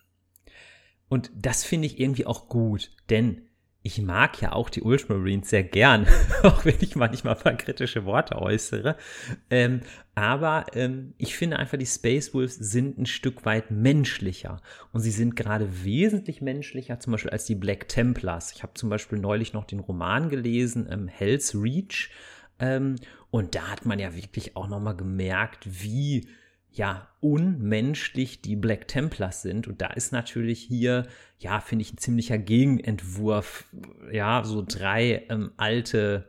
[1.09, 3.49] Und das finde ich irgendwie auch gut, denn
[3.83, 6.07] ich mag ja auch die Ultramarines sehr gern,
[6.43, 8.97] auch wenn ich manchmal ein paar kritische Worte äußere.
[9.51, 9.81] Ähm,
[10.15, 14.61] aber ähm, ich finde einfach, die Space Wolves sind ein Stück weit menschlicher.
[14.93, 18.53] Und sie sind gerade wesentlich menschlicher, zum Beispiel als die Black Templars.
[18.53, 22.11] Ich habe zum Beispiel neulich noch den Roman gelesen, ähm, Hell's Reach.
[22.59, 22.97] Ähm,
[23.31, 26.29] und da hat man ja wirklich auch nochmal gemerkt, wie
[26.71, 29.67] ja, unmenschlich die Black Templars sind.
[29.67, 31.07] Und da ist natürlich hier,
[31.39, 33.67] ja, finde ich, ein ziemlicher Gegenentwurf.
[34.13, 36.29] Ja, so drei ähm, alte,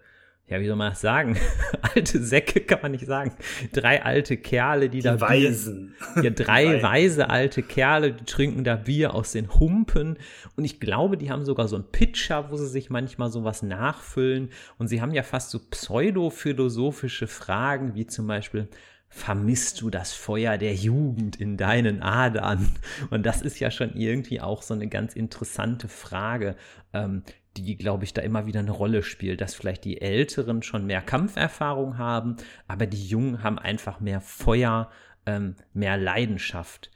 [0.50, 1.38] ja, wie soll man das sagen?
[1.96, 3.32] alte Säcke kann man nicht sagen.
[3.72, 5.22] Drei alte Kerle, die, die da.
[5.22, 5.96] Weisen.
[6.16, 10.18] Bier, ja, drei weise alte Kerle, die trinken da Bier aus den Humpen.
[10.56, 14.50] Und ich glaube, die haben sogar so einen Pitcher, wo sie sich manchmal sowas nachfüllen.
[14.80, 18.68] Und sie haben ja fast so pseudo-philosophische Fragen, wie zum Beispiel,
[19.08, 22.70] vermisst du das Feuer der Jugend in deinen Adern?
[23.12, 26.56] Und das ist ja schon irgendwie auch so eine ganz interessante Frage,
[26.94, 27.24] ähm,
[27.58, 31.02] die, glaube ich, da immer wieder eine Rolle spielt, dass vielleicht die Älteren schon mehr
[31.02, 34.92] Kampferfahrung haben, aber die Jungen haben einfach mehr Feuer,
[35.26, 36.92] ähm, mehr Leidenschaft.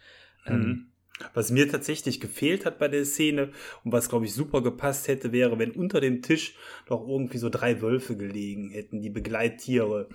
[0.45, 0.87] Ähm, mhm.
[1.33, 3.51] Was mir tatsächlich gefehlt hat bei der Szene
[3.83, 6.55] und was, glaube ich, super gepasst hätte, wäre, wenn unter dem Tisch
[6.89, 10.09] noch irgendwie so drei Wölfe gelegen hätten, die Begleittiere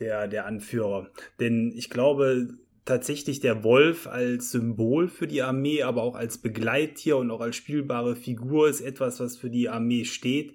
[0.00, 1.10] der, der Anführer.
[1.38, 2.48] Denn ich glaube,
[2.90, 7.54] tatsächlich der Wolf als Symbol für die Armee, aber auch als Begleittier und auch als
[7.54, 10.54] spielbare Figur ist etwas, was für die Armee steht.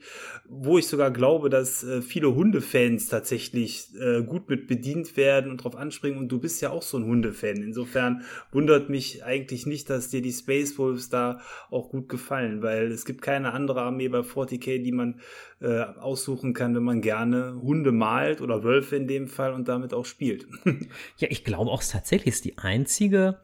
[0.50, 5.64] Wo ich sogar glaube, dass äh, viele Hundefans tatsächlich äh, gut mit bedient werden und
[5.64, 6.20] drauf anspringen.
[6.20, 7.64] Und du bist ja auch so ein Hundefan.
[7.64, 11.40] Insofern wundert mich eigentlich nicht, dass dir die Space Wolves da
[11.72, 15.22] auch gut gefallen, weil es gibt keine andere Armee bei 40k, die man
[15.62, 19.94] äh, aussuchen kann, wenn man gerne Hunde malt oder Wölfe in dem Fall und damit
[19.94, 20.48] auch spielt.
[21.18, 23.40] ja, ich glaube auch tatsächlich ist die einzige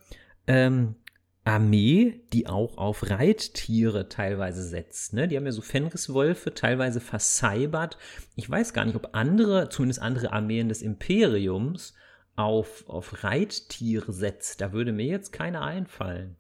[0.48, 0.96] ähm,
[1.44, 5.14] Armee, die auch auf Reittiere teilweise setzt.
[5.14, 5.28] Ne?
[5.28, 7.98] Die haben ja so Fenriswölfe, teilweise vercybert.
[8.36, 11.94] Ich weiß gar nicht, ob andere, zumindest andere Armeen des Imperiums,
[12.36, 14.62] auf, auf Reittiere setzt.
[14.62, 16.38] Da würde mir jetzt keiner einfallen.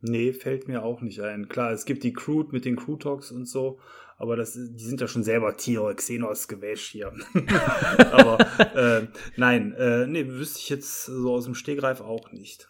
[0.00, 1.48] Nee, fällt mir auch nicht ein.
[1.48, 3.78] Klar, es gibt die Crew mit den Talks und so,
[4.20, 7.10] aber das, die sind ja schon selber Tiere, Xenos Gewäsch hier.
[8.12, 8.38] aber
[8.76, 9.06] äh,
[9.36, 12.68] nein, äh, nee, wüsste ich jetzt so aus dem Stegreif auch nicht.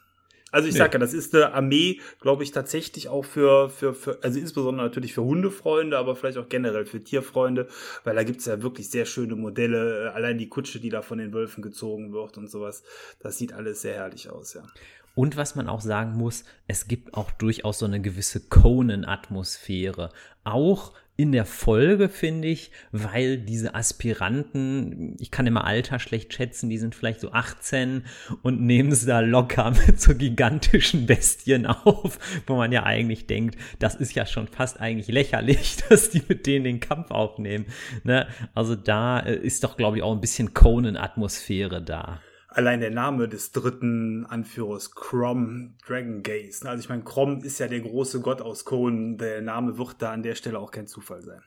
[0.53, 0.79] Also ich nee.
[0.79, 4.87] sage ja, das ist eine Armee, glaube ich, tatsächlich auch für, für, für, also insbesondere
[4.87, 7.67] natürlich für Hundefreunde, aber vielleicht auch generell für Tierfreunde,
[8.05, 10.13] weil da gibt's ja wirklich sehr schöne Modelle.
[10.15, 12.85] Allein die Kutsche, die da von den Wölfen gezogen wird und sowas,
[13.19, 14.63] das sieht alles sehr herrlich aus, ja.
[15.17, 20.11] Und was man auch sagen muss, es gibt auch durchaus so eine gewisse Conan-Atmosphäre.
[20.45, 26.71] Auch in der Folge, finde ich, weil diese Aspiranten, ich kann immer Alter schlecht schätzen,
[26.71, 28.05] die sind vielleicht so 18
[28.41, 33.59] und nehmen es da locker mit so gigantischen Bestien auf, wo man ja eigentlich denkt,
[33.79, 37.67] das ist ja schon fast eigentlich lächerlich, dass die mit denen den Kampf aufnehmen.
[38.03, 38.27] Ne?
[38.55, 43.29] Also da äh, ist doch, glaube ich, auch ein bisschen Conan-Atmosphäre da allein der Name
[43.29, 46.69] des dritten Anführers, Crom Dragon Gaze.
[46.69, 49.19] Also ich meine, Crom ist ja der große Gott aus Cohen.
[49.19, 51.43] Der Name wird da an der Stelle auch kein Zufall sein.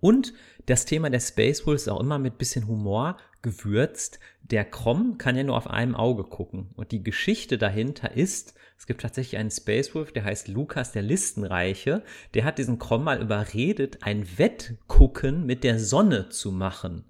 [0.00, 0.32] Und
[0.66, 4.18] das Thema der Space Wolves auch immer mit bisschen Humor gewürzt.
[4.42, 6.70] Der Crom kann ja nur auf einem Auge gucken.
[6.76, 11.02] Und die Geschichte dahinter ist, es gibt tatsächlich einen Space Wolf, der heißt Lukas der
[11.02, 12.04] Listenreiche.
[12.34, 17.04] Der hat diesen Krom mal überredet, ein Wettgucken mit der Sonne zu machen.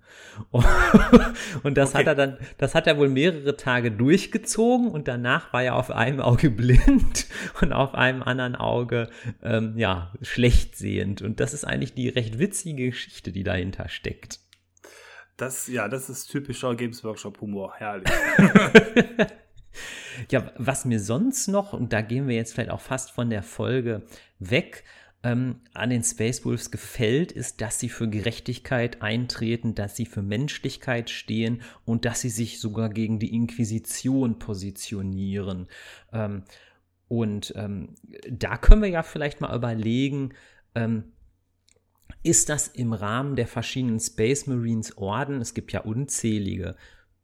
[1.63, 1.99] Und das okay.
[1.99, 5.91] hat er dann, das hat er wohl mehrere Tage durchgezogen und danach war er auf
[5.91, 7.27] einem Auge blind
[7.61, 9.11] und auf einem anderen Auge,
[9.43, 11.21] ähm, ja, schlecht sehend.
[11.21, 14.41] Und das ist eigentlich die recht witzige Geschichte, die dahinter steckt.
[15.39, 17.75] Das, ja, das ist typischer Games Workshop Humor.
[17.77, 18.11] Herrlich.
[20.33, 23.45] Ja, was mir sonst noch, und da gehen wir jetzt vielleicht auch fast von der
[23.45, 24.03] Folge
[24.41, 24.83] weg,
[25.23, 30.23] ähm, an den Space Wolves gefällt, ist, dass sie für Gerechtigkeit eintreten, dass sie für
[30.23, 35.69] Menschlichkeit stehen und dass sie sich sogar gegen die Inquisition positionieren.
[36.13, 36.43] Ähm,
[37.07, 37.95] und ähm,
[38.29, 40.35] da können wir ja vielleicht mal überlegen,
[40.75, 41.13] ähm,
[42.23, 46.77] ist das im Rahmen der verschiedenen Space Marines Orden, es gibt ja unzählige,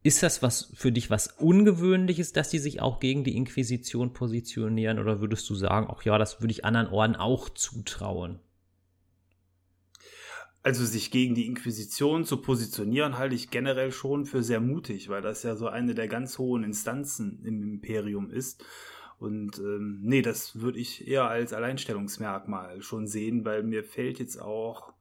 [0.05, 4.99] ist das was für dich was Ungewöhnliches, dass die sich auch gegen die Inquisition positionieren?
[4.99, 8.39] Oder würdest du sagen, ach ja, das würde ich anderen Orden auch zutrauen?
[10.63, 15.23] Also sich gegen die Inquisition zu positionieren, halte ich generell schon für sehr mutig, weil
[15.23, 18.63] das ja so eine der ganz hohen Instanzen im Imperium ist.
[19.25, 24.41] Und ähm, nee, das würde ich eher als Alleinstellungsmerkmal schon sehen, weil mir fällt jetzt
[24.41, 24.93] auch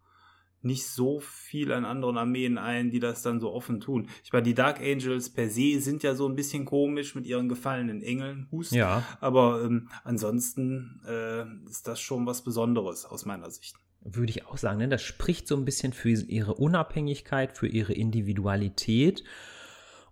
[0.61, 4.07] nicht so viel an anderen Armeen ein, die das dann so offen tun.
[4.23, 7.49] Ich meine, die Dark Angels per se sind ja so ein bisschen komisch mit ihren
[7.49, 8.71] gefallenen Engeln, Hust.
[8.71, 9.03] Ja.
[9.19, 13.75] Aber ähm, ansonsten äh, ist das schon was Besonderes aus meiner Sicht.
[14.05, 14.87] Würde ich auch sagen, ne?
[14.87, 19.23] das spricht so ein bisschen für ihre Unabhängigkeit, für ihre Individualität.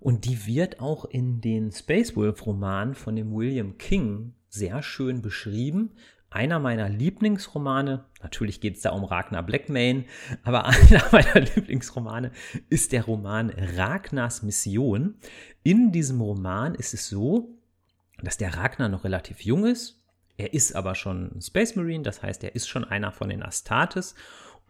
[0.02, 5.22] Und die wird auch in den Space Wolf Romanen von dem William King sehr schön
[5.22, 5.92] beschrieben
[6.32, 10.06] einer meiner Lieblingsromane, natürlich geht es da um Ragnar Blackmane,
[10.44, 12.32] aber einer meiner Lieblingsromane
[12.70, 15.16] ist der Roman Ragnars Mission.
[15.62, 17.50] In diesem Roman ist es so,
[18.24, 20.02] dass der Ragnar noch relativ jung ist.
[20.38, 24.16] Er ist aber schon Space Marine, das heißt, er ist schon einer von den Astartes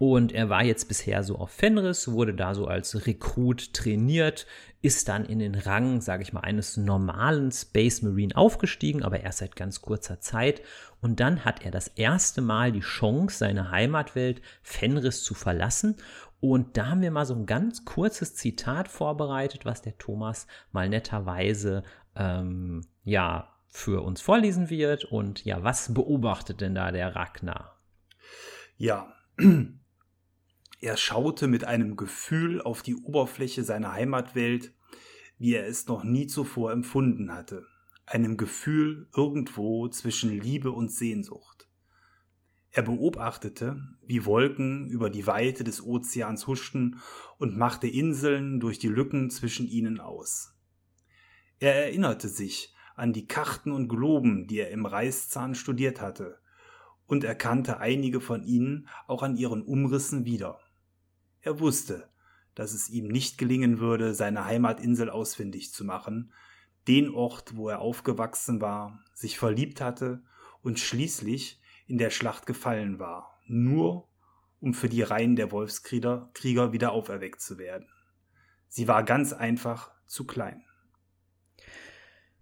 [0.01, 4.47] und er war jetzt bisher so auf Fenris, wurde da so als Rekrut trainiert,
[4.81, 9.37] ist dann in den Rang, sage ich mal, eines normalen Space Marine aufgestiegen, aber erst
[9.37, 10.63] seit ganz kurzer Zeit.
[11.01, 15.97] Und dann hat er das erste Mal die Chance, seine Heimatwelt Fenris zu verlassen.
[16.39, 20.89] Und da haben wir mal so ein ganz kurzes Zitat vorbereitet, was der Thomas mal
[20.89, 21.83] netterweise
[22.15, 25.05] ähm, ja für uns vorlesen wird.
[25.05, 27.77] Und ja, was beobachtet denn da der Ragnar?
[28.77, 29.13] Ja,
[30.82, 34.74] er schaute mit einem Gefühl auf die Oberfläche seiner Heimatwelt,
[35.38, 37.67] wie er es noch nie zuvor empfunden hatte,
[38.08, 41.70] einem Gefühl irgendwo zwischen Liebe und Sehnsucht.
[42.72, 47.00] Er beobachtete, wie Wolken über die Weite des Ozeans huschten
[47.38, 50.56] und machte Inseln durch die Lücken zwischen ihnen aus.
[51.60, 56.39] Er erinnerte sich an die Karten und Globen, die er im Reißzahn studiert hatte,
[57.06, 60.60] und erkannte einige von ihnen auch an ihren Umrissen wieder.
[61.41, 62.10] Er wusste,
[62.56, 66.32] dass es ihm nicht gelingen würde, seine Heimatinsel ausfindig zu machen,
[66.88, 70.23] den Ort, wo er aufgewachsen war, sich verliebt hatte
[70.62, 74.08] und schließlich in der Schlacht gefallen war, nur
[74.60, 77.88] um für die Reihen der Wolfskrieger Krieger wieder auferweckt zu werden.
[78.67, 80.63] Sie war ganz einfach zu klein.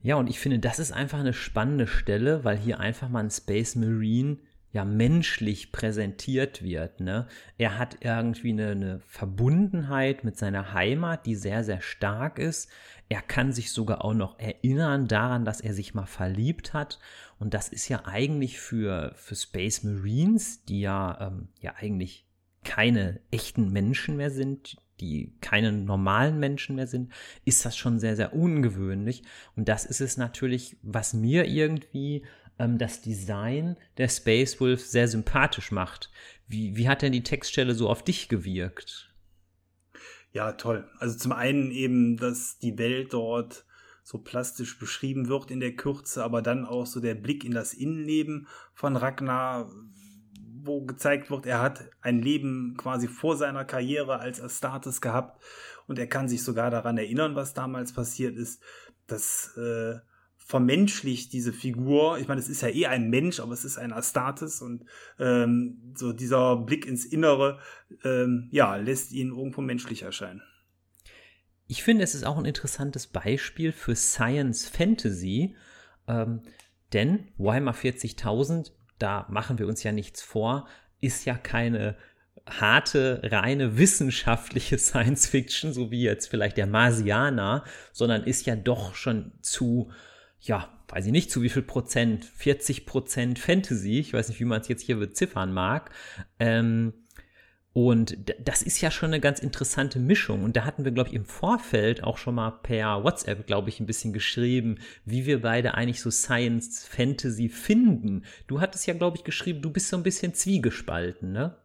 [0.01, 3.31] Ja, und ich finde, das ist einfach eine spannende Stelle, weil hier einfach mal ein
[3.31, 4.37] Space Marine
[4.71, 6.99] ja menschlich präsentiert wird.
[6.99, 7.27] Ne?
[7.57, 12.69] Er hat irgendwie eine, eine Verbundenheit mit seiner Heimat, die sehr, sehr stark ist.
[13.09, 16.99] Er kann sich sogar auch noch erinnern daran, dass er sich mal verliebt hat.
[17.39, 22.27] Und das ist ja eigentlich für, für Space Marines, die ja, ähm, ja eigentlich
[22.63, 27.11] keine echten Menschen mehr sind, die keine normalen Menschen mehr sind,
[27.45, 29.23] ist das schon sehr, sehr ungewöhnlich.
[29.55, 32.25] Und das ist es natürlich, was mir irgendwie
[32.59, 36.11] ähm, das Design der Space Wolf sehr sympathisch macht.
[36.47, 39.13] Wie, wie hat denn die Textstelle so auf dich gewirkt?
[40.31, 40.87] Ja, toll.
[40.99, 43.65] Also zum einen eben, dass die Welt dort
[44.03, 47.73] so plastisch beschrieben wird in der Kürze, aber dann auch so der Blick in das
[47.73, 49.71] Innenleben von Ragnar,
[50.61, 55.41] wo gezeigt wird, er hat ein Leben quasi vor seiner Karriere als Astartes gehabt
[55.87, 58.61] und er kann sich sogar daran erinnern, was damals passiert ist.
[59.07, 59.99] Das äh,
[60.49, 62.17] vermenschlicht diese Figur.
[62.17, 64.83] Ich meine, es ist ja eh ein Mensch, aber es ist ein Astartes und
[65.19, 67.59] ähm, so dieser Blick ins Innere,
[68.03, 70.41] ähm, ja, lässt ihn irgendwo menschlich erscheinen.
[71.67, 75.55] Ich finde, es ist auch ein interessantes Beispiel für Science Fantasy,
[76.07, 76.41] ähm,
[76.93, 80.67] denn Warhammer 40.000, da machen wir uns ja nichts vor,
[80.99, 81.95] ist ja keine
[82.47, 88.95] harte, reine wissenschaftliche Science Fiction, so wie jetzt vielleicht der Marsianer, sondern ist ja doch
[88.95, 89.91] schon zu
[90.39, 94.45] ja, weiß ich nicht, zu wie viel Prozent, 40 Prozent Fantasy, ich weiß nicht, wie
[94.45, 95.91] man es jetzt hier beziffern mag.
[96.39, 96.93] Ähm,
[97.71, 100.43] und das ist ja schon eine ganz interessante Mischung.
[100.43, 103.79] Und da hatten wir, glaube ich, im Vorfeld auch schon mal per WhatsApp, glaube ich,
[103.79, 108.23] ein bisschen geschrieben, wie wir beide eigentlich so Science Fantasy finden.
[108.47, 111.57] Du hattest ja, glaube ich, geschrieben, du bist so ein bisschen zwiegespalten, ne?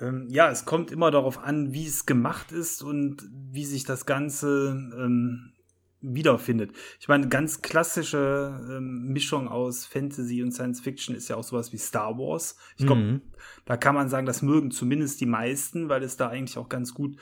[0.00, 4.06] Ähm, ja, es kommt immer darauf an, wie es gemacht ist und wie sich das
[4.06, 5.52] Ganze ähm,
[6.00, 6.72] wiederfindet.
[7.00, 11.72] Ich meine, ganz klassische ähm, Mischung aus Fantasy und Science Fiction ist ja auch sowas
[11.72, 12.56] wie Star Wars.
[12.76, 13.20] Ich glaube, mhm.
[13.64, 16.94] da kann man sagen, das mögen zumindest die meisten, weil es da eigentlich auch ganz
[16.94, 17.16] gut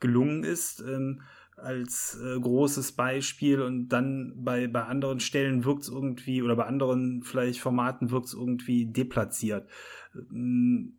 [0.00, 0.80] gelungen ist.
[0.80, 1.22] Ähm,
[1.56, 6.66] als äh, großes Beispiel und dann bei, bei anderen Stellen wirkt es irgendwie oder bei
[6.66, 9.66] anderen vielleicht Formaten wirkt es irgendwie deplatziert.
[10.14, 10.98] Ähm,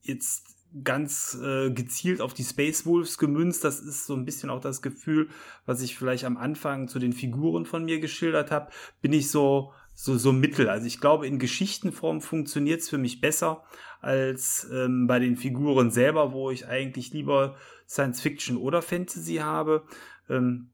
[0.00, 3.62] jetzt ganz äh, gezielt auf die Space Wolves gemünzt.
[3.62, 5.28] Das ist so ein bisschen auch das Gefühl,
[5.66, 8.70] was ich vielleicht am Anfang zu den Figuren von mir geschildert habe.
[9.00, 10.68] Bin ich so so so mittel.
[10.68, 13.62] Also ich glaube, in Geschichtenform funktioniert es für mich besser
[14.00, 17.56] als ähm, bei den Figuren selber, wo ich eigentlich lieber
[17.88, 19.84] Science Fiction oder Fantasy habe.
[20.28, 20.70] Ähm,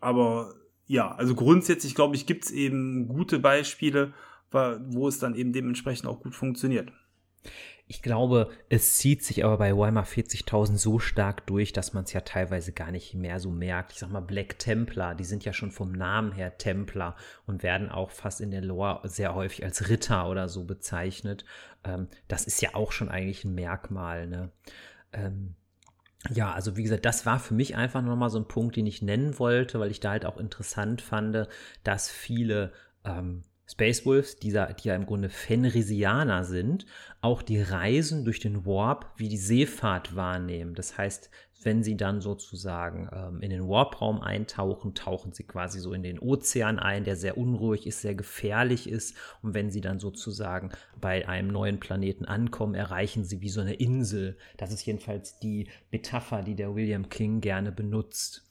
[0.00, 0.54] aber
[0.86, 4.14] ja, also grundsätzlich glaube ich, gibt es eben gute Beispiele,
[4.50, 6.90] wo es dann eben dementsprechend auch gut funktioniert.
[7.90, 12.12] Ich glaube, es zieht sich aber bei Weimar 40.000 so stark durch, dass man es
[12.12, 13.92] ja teilweise gar nicht mehr so merkt.
[13.92, 17.16] Ich sag mal, Black Templar, die sind ja schon vom Namen her Templar
[17.46, 21.46] und werden auch fast in der Lore sehr häufig als Ritter oder so bezeichnet.
[21.82, 24.52] Ähm, das ist ja auch schon eigentlich ein Merkmal, ne?
[25.14, 25.54] Ähm,
[26.30, 29.00] ja, also wie gesagt, das war für mich einfach nochmal so ein Punkt, den ich
[29.00, 31.48] nennen wollte, weil ich da halt auch interessant fand,
[31.84, 32.72] dass viele
[33.04, 36.86] ähm, Space Wolves, die, die ja im Grunde Fenrisianer sind,
[37.20, 40.74] auch die Reisen durch den Warp wie die Seefahrt wahrnehmen.
[40.74, 41.30] Das heißt,
[41.62, 46.18] wenn sie dann sozusagen ähm, in den Warp-Raum eintauchen, tauchen sie quasi so in den
[46.18, 49.16] Ozean ein, der sehr unruhig ist, sehr gefährlich ist.
[49.42, 53.74] Und wenn sie dann sozusagen bei einem neuen Planeten ankommen, erreichen sie wie so eine
[53.74, 54.38] Insel.
[54.56, 58.47] Das ist jedenfalls die Metapher, die der William King gerne benutzt.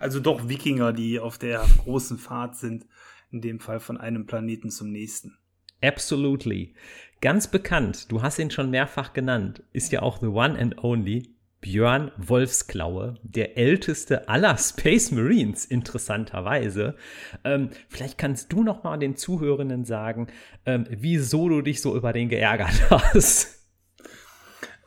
[0.00, 2.86] Also doch Wikinger, die auf der großen Fahrt sind
[3.30, 5.36] in dem Fall von einem Planeten zum nächsten.
[5.82, 6.74] Absolutely.
[7.20, 11.34] Ganz bekannt, du hast ihn schon mehrfach genannt, ist ja auch the one and only
[11.60, 16.96] Björn Wolfsklaue, der älteste aller Space Marines, interessanterweise.
[17.44, 20.28] Ähm, vielleicht kannst du noch mal den Zuhörenden sagen,
[20.64, 23.68] ähm, wieso du dich so über den geärgert hast.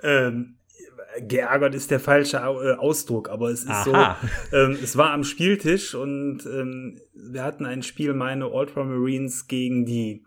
[0.02, 0.58] Ähm,
[1.20, 4.18] geärgert ist der falsche äh, Ausdruck, aber es ist Aha.
[4.52, 9.86] so, ähm, es war am Spieltisch und ähm, wir hatten ein Spiel, meine Ultramarines gegen
[9.86, 10.24] die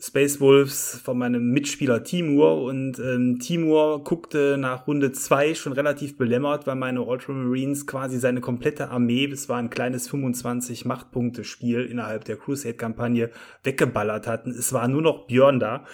[0.00, 6.18] Space Wolves von meinem Mitspieler Timur und ähm, Timur guckte nach Runde zwei schon relativ
[6.18, 12.24] belämmert, weil meine Ultramarines quasi seine komplette Armee, es war ein kleines 25 Machtpunkte-Spiel innerhalb
[12.24, 13.30] der Crusade-Kampagne,
[13.62, 14.50] weggeballert hatten.
[14.50, 15.84] Es war nur noch Björn da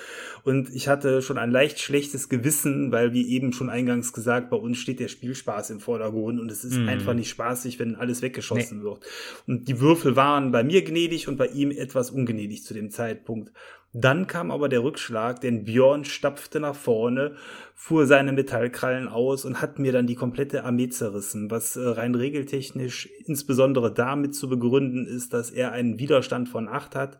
[0.45, 4.57] und ich hatte schon ein leicht schlechtes Gewissen, weil wie eben schon eingangs gesagt, bei
[4.57, 6.89] uns steht der Spielspaß im Vordergrund und es ist mm.
[6.89, 8.85] einfach nicht spaßig, wenn alles weggeschossen nee.
[8.85, 9.05] wird.
[9.47, 13.53] Und die Würfel waren bei mir gnädig und bei ihm etwas ungnädig zu dem Zeitpunkt.
[13.93, 17.35] Dann kam aber der Rückschlag, denn Björn stapfte nach vorne,
[17.75, 22.15] fuhr seine Metallkrallen aus und hat mir dann die komplette Armee zerrissen, was äh, rein
[22.15, 27.19] regeltechnisch insbesondere damit zu begründen ist, dass er einen Widerstand von acht hat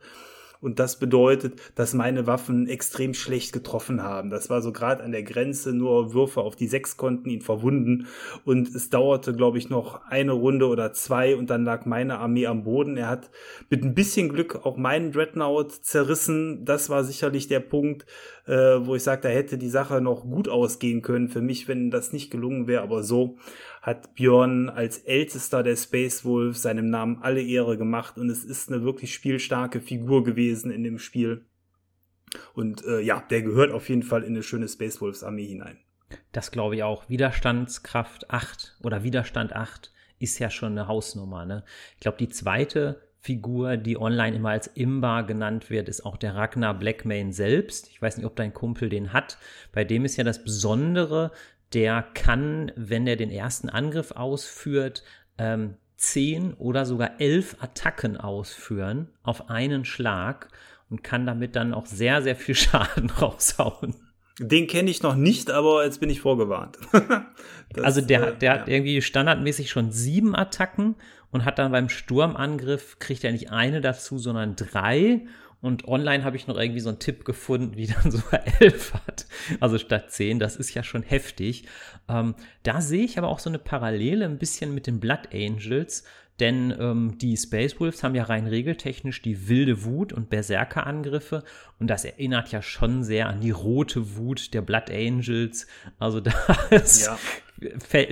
[0.61, 4.29] und das bedeutet, dass meine Waffen extrem schlecht getroffen haben.
[4.29, 8.09] Das war so gerade an der Grenze, nur Würfe auf die sechs konnten ihn verwunden.
[8.45, 12.47] Und es dauerte, glaube ich, noch eine Runde oder zwei und dann lag meine Armee
[12.47, 12.99] am Boden.
[12.99, 13.31] Er hat
[13.71, 16.65] mit ein bisschen Glück auch meinen Dreadnought zerrissen.
[16.65, 18.05] Das war sicherlich der Punkt,
[18.47, 21.91] äh, wo ich sage, da hätte die Sache noch gut ausgehen können für mich, wenn
[21.91, 22.83] das nicht gelungen wäre.
[22.83, 23.39] Aber so
[23.81, 28.71] hat Björn als ältester der Space Wolf seinem Namen alle Ehre gemacht und es ist
[28.71, 31.45] eine wirklich spielstarke Figur gewesen in dem Spiel.
[32.55, 35.79] Und äh, ja, der gehört auf jeden Fall in eine schöne Space Wolves Armee hinein.
[36.33, 37.09] Das glaube ich auch.
[37.09, 41.45] Widerstandskraft 8 oder Widerstand 8 ist ja schon eine Hausnummer.
[41.45, 41.65] Ne?
[41.95, 46.35] Ich glaube, die zweite Figur, die online immer als Imba genannt wird, ist auch der
[46.35, 47.89] Ragnar Blackmane selbst.
[47.89, 49.39] Ich weiß nicht, ob dein Kumpel den hat.
[49.73, 51.33] Bei dem ist ja das Besondere,
[51.73, 55.05] der kann, wenn er den ersten Angriff ausführt,
[55.39, 60.49] ähm, zehn oder sogar elf Attacken ausführen auf einen Schlag
[60.89, 63.95] und kann damit dann auch sehr, sehr viel Schaden raushauen.
[64.39, 66.79] Den kenne ich noch nicht, aber jetzt bin ich vorgewarnt.
[67.75, 68.61] das, also der, äh, der ja.
[68.61, 70.95] hat irgendwie standardmäßig schon sieben Attacken
[71.31, 75.27] und hat dann beim Sturmangriff, kriegt er nicht eine dazu, sondern drei
[75.63, 79.27] und online habe ich noch irgendwie so einen Tipp gefunden, wie dann sogar elf hat.
[79.61, 81.65] Also statt zehn, das ist ja schon heftig.
[82.09, 86.05] Ähm, da sehe ich aber auch so eine Parallele ein bisschen mit den Blood Angels.
[86.39, 91.45] Denn ähm, die Space Wolves haben ja rein regeltechnisch die wilde Wut und Berserker-Angriffe.
[91.79, 95.67] Und das erinnert ja schon sehr an die rote Wut der Blood Angels.
[95.99, 96.33] Also da
[96.71, 97.19] ist, ja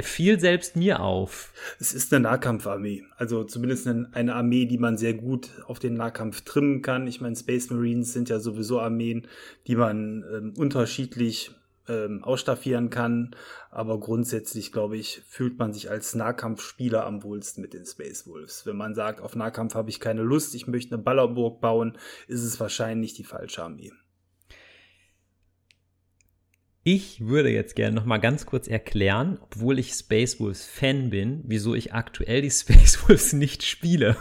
[0.03, 1.53] fiel selbst mir auf.
[1.81, 3.05] Es ist eine Nahkampfarmee.
[3.17, 7.07] Also zumindest eine Armee, die man sehr gut auf den Nahkampf trimmen kann.
[7.07, 9.27] Ich meine, Space Marines sind ja sowieso Armeen,
[9.67, 11.53] die man ähm, unterschiedlich
[11.89, 13.35] ähm, ausstaffieren kann.
[13.71, 18.67] Aber grundsätzlich, glaube ich, fühlt man sich als Nahkampfspieler am wohlsten mit den Space Wolves.
[18.67, 22.43] Wenn man sagt, auf Nahkampf habe ich keine Lust, ich möchte eine Ballerburg bauen, ist
[22.43, 23.93] es wahrscheinlich die falsche Armee.
[26.91, 31.43] Ich würde jetzt gerne noch mal ganz kurz erklären, obwohl ich Space Wolves Fan bin,
[31.45, 34.17] wieso ich aktuell die Space Wolves nicht spiele.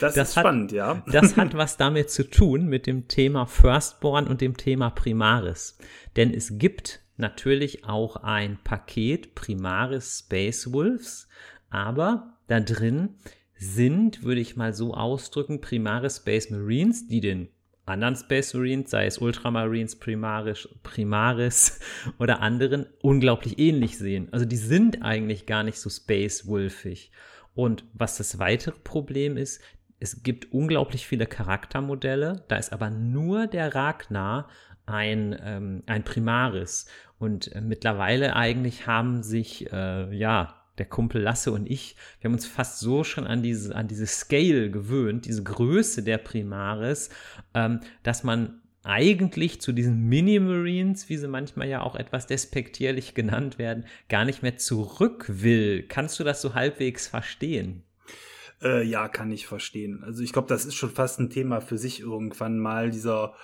[0.00, 1.04] Das, das ist hat, spannend, ja.
[1.12, 5.78] Das hat was damit zu tun mit dem Thema Firstborn und dem Thema Primaris.
[6.16, 11.28] Denn es gibt natürlich auch ein Paket Primaris Space Wolves,
[11.68, 13.10] aber da drin
[13.54, 17.48] sind, würde ich mal so ausdrücken, Primaris Space Marines, die den
[17.86, 21.80] anderen Space Marines, sei es Ultramarines, Primaris, Primaris
[22.18, 24.28] oder anderen, unglaublich ähnlich sehen.
[24.32, 27.10] Also die sind eigentlich gar nicht so Space-Wolfig.
[27.54, 29.60] Und was das weitere Problem ist,
[29.98, 34.48] es gibt unglaublich viele Charaktermodelle, da ist aber nur der Ragnar
[34.86, 36.86] ein, ähm, ein Primaris.
[37.18, 42.34] Und äh, mittlerweile eigentlich haben sich, äh, ja, der Kumpel Lasse und ich, wir haben
[42.34, 47.10] uns fast so schon an diese, an diese Scale gewöhnt, diese Größe der Primaris,
[47.54, 53.58] ähm, dass man eigentlich zu diesen Mini-Marines, wie sie manchmal ja auch etwas despektierlich genannt
[53.58, 55.84] werden, gar nicht mehr zurück will.
[55.86, 57.82] Kannst du das so halbwegs verstehen?
[58.62, 60.02] Äh, ja, kann ich verstehen.
[60.02, 63.34] Also ich glaube, das ist schon fast ein Thema für sich irgendwann mal, dieser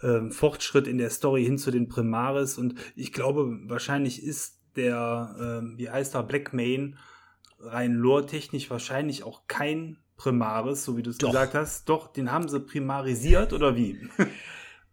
[0.00, 2.56] äh, Fortschritt in der Story hin zu den Primaris.
[2.56, 6.96] Und ich glaube, wahrscheinlich ist der, äh, wie heißt er, Black Main,
[7.60, 11.88] rein lore-technisch wahrscheinlich auch kein Primaris, so wie du es gesagt hast.
[11.88, 13.98] Doch, den haben sie primarisiert oder wie?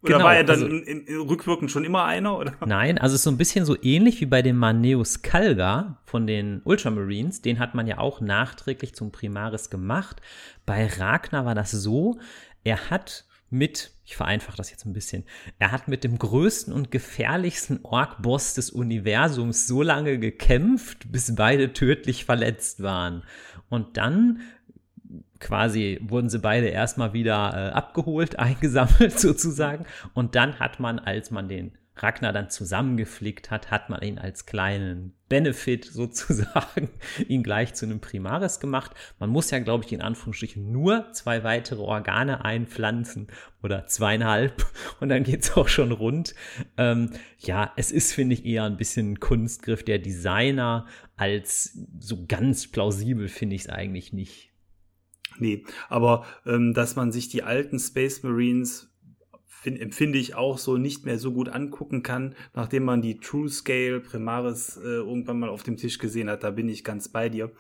[0.02, 2.38] oder genau, war er dann also, in, in, rückwirkend schon immer einer?
[2.38, 2.54] Oder?
[2.66, 6.28] Nein, also es ist so ein bisschen so ähnlich wie bei dem Maneus Kalga von
[6.28, 7.42] den Ultramarines.
[7.42, 10.22] Den hat man ja auch nachträglich zum Primaris gemacht.
[10.66, 12.20] Bei Ragnar war das so,
[12.64, 15.24] er hat mit, ich vereinfache das jetzt ein bisschen,
[15.58, 21.74] er hat mit dem größten und gefährlichsten Ork-Boss des Universums so lange gekämpft, bis beide
[21.74, 23.24] tödlich verletzt waren.
[23.68, 24.42] Und dann
[25.40, 29.86] quasi wurden sie beide erstmal wieder äh, abgeholt, eingesammelt sozusagen.
[30.14, 34.46] Und dann hat man, als man den Ragnar dann zusammengeflickt hat, hat man ihn als
[34.46, 36.90] kleinen Benefit sozusagen
[37.28, 38.92] ihn gleich zu einem Primaris gemacht.
[39.20, 43.28] Man muss ja, glaube ich, in Anführungsstrichen nur zwei weitere Organe einpflanzen
[43.64, 44.66] oder zweieinhalb
[45.00, 46.36] und dann geht es auch schon rund.
[46.78, 50.86] Ähm, ja, es ist, finde ich, eher ein bisschen Kunstgriff der Designer
[51.16, 54.52] als so ganz plausibel finde ich es eigentlich nicht.
[55.38, 58.95] Nee, aber ähm, dass man sich die alten Space Marines
[59.66, 63.50] find, empfinde ich auch so nicht mehr so gut angucken kann, nachdem man die True
[63.50, 66.44] Scale Primaris äh, irgendwann mal auf dem Tisch gesehen hat.
[66.44, 67.52] Da bin ich ganz bei dir.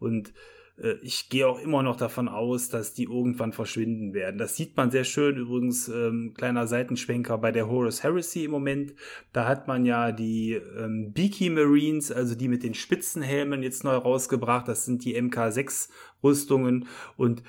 [0.00, 0.34] Und
[0.82, 4.36] äh, ich gehe auch immer noch davon aus, dass die irgendwann verschwinden werden.
[4.36, 8.94] Das sieht man sehr schön übrigens, ähm, kleiner Seitenschwenker bei der Horus Heresy im Moment.
[9.32, 13.94] Da hat man ja die ähm, Beaky Marines, also die mit den Spitzenhelmen jetzt neu
[13.94, 14.66] rausgebracht.
[14.66, 15.88] Das sind die MK6
[16.24, 17.44] Rüstungen und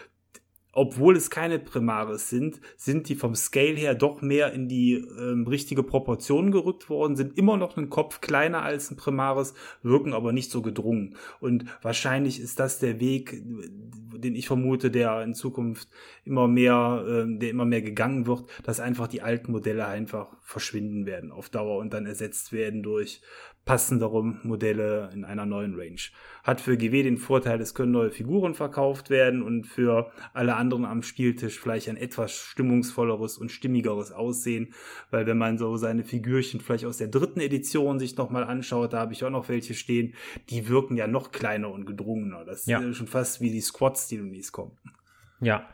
[0.76, 5.48] obwohl es keine Primaris sind, sind die vom Scale her doch mehr in die ähm,
[5.48, 9.54] richtige Proportion gerückt worden, sind immer noch einen Kopf kleiner als ein Primaris,
[9.84, 11.16] wirken aber nicht so gedrungen.
[11.40, 15.88] Und wahrscheinlich ist das der Weg, den ich vermute, der in Zukunft
[16.26, 21.06] immer mehr, äh, der immer mehr gegangen wird, dass einfach die alten Modelle einfach verschwinden
[21.06, 23.22] werden auf Dauer und dann ersetzt werden durch
[23.66, 26.00] passendere Modelle in einer neuen Range.
[26.44, 30.86] Hat für GW den Vorteil, es können neue Figuren verkauft werden und für alle anderen
[30.86, 34.74] am Spieltisch vielleicht ein etwas stimmungsvolleres und stimmigeres Aussehen,
[35.10, 39.00] weil wenn man so seine Figürchen vielleicht aus der dritten Edition sich nochmal anschaut, da
[39.00, 40.14] habe ich auch noch welche stehen,
[40.50, 42.46] die wirken ja noch kleiner und gedrungener.
[42.46, 42.80] Das ja.
[42.80, 44.78] ist schon fast wie die Squads, die demnächst kommen.
[45.42, 45.68] Ja,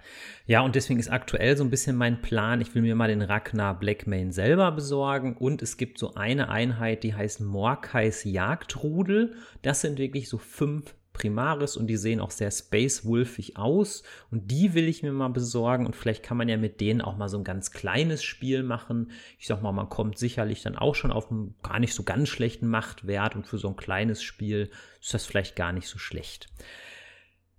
[0.48, 3.22] ja, und deswegen ist aktuell so ein bisschen mein Plan, ich will mir mal den
[3.22, 9.36] Ragnar Blackmane selber besorgen und es gibt so eine Einheit, die heißt Morkais Jagdrudel.
[9.62, 14.02] Das sind wirklich so fünf Primaris und die sehen auch sehr space-wolfig aus
[14.32, 17.18] und die will ich mir mal besorgen und vielleicht kann man ja mit denen auch
[17.18, 19.12] mal so ein ganz kleines Spiel machen.
[19.38, 22.30] Ich sag mal, man kommt sicherlich dann auch schon auf einen gar nicht so ganz
[22.30, 26.48] schlechten Machtwert und für so ein kleines Spiel ist das vielleicht gar nicht so schlecht.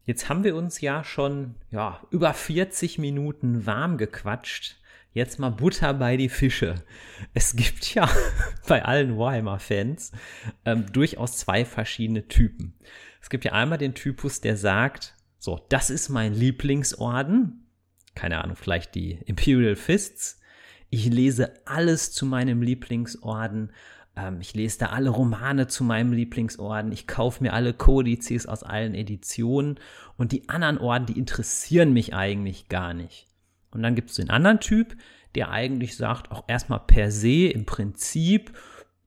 [0.04, 4.76] Jetzt haben wir uns ja schon ja, über 40 Minuten warm gequatscht.
[5.14, 6.76] Jetzt mal Butter bei die Fische.
[7.34, 8.08] Es gibt ja
[8.66, 10.12] bei allen Warhammer-Fans
[10.64, 12.74] ähm, durchaus zwei verschiedene Typen.
[13.20, 17.68] Es gibt ja einmal den Typus, der sagt, so, das ist mein Lieblingsorden.
[18.14, 20.40] Keine Ahnung, vielleicht die Imperial Fists.
[20.90, 23.72] Ich lese alles zu meinem Lieblingsorden
[24.16, 26.92] ähm, ich lese da alle Romane zu meinem Lieblingsorden.
[26.92, 29.78] Ich kaufe mir alle Kodizes aus allen Editionen.
[30.16, 33.26] Und die anderen Orden, die interessieren mich eigentlich gar nicht.
[33.70, 34.96] Und dann gibt es den anderen Typ,
[35.34, 38.52] der eigentlich sagt, auch erstmal per se im Prinzip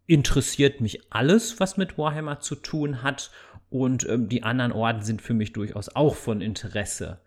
[0.08, 3.32] interessiert mich alles, was mit Warhammer zu tun hat.
[3.70, 7.20] Und ähm, die anderen Orden sind für mich durchaus auch von Interesse.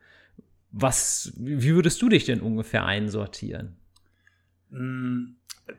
[0.70, 3.76] Was, wie würdest du dich denn ungefähr einsortieren?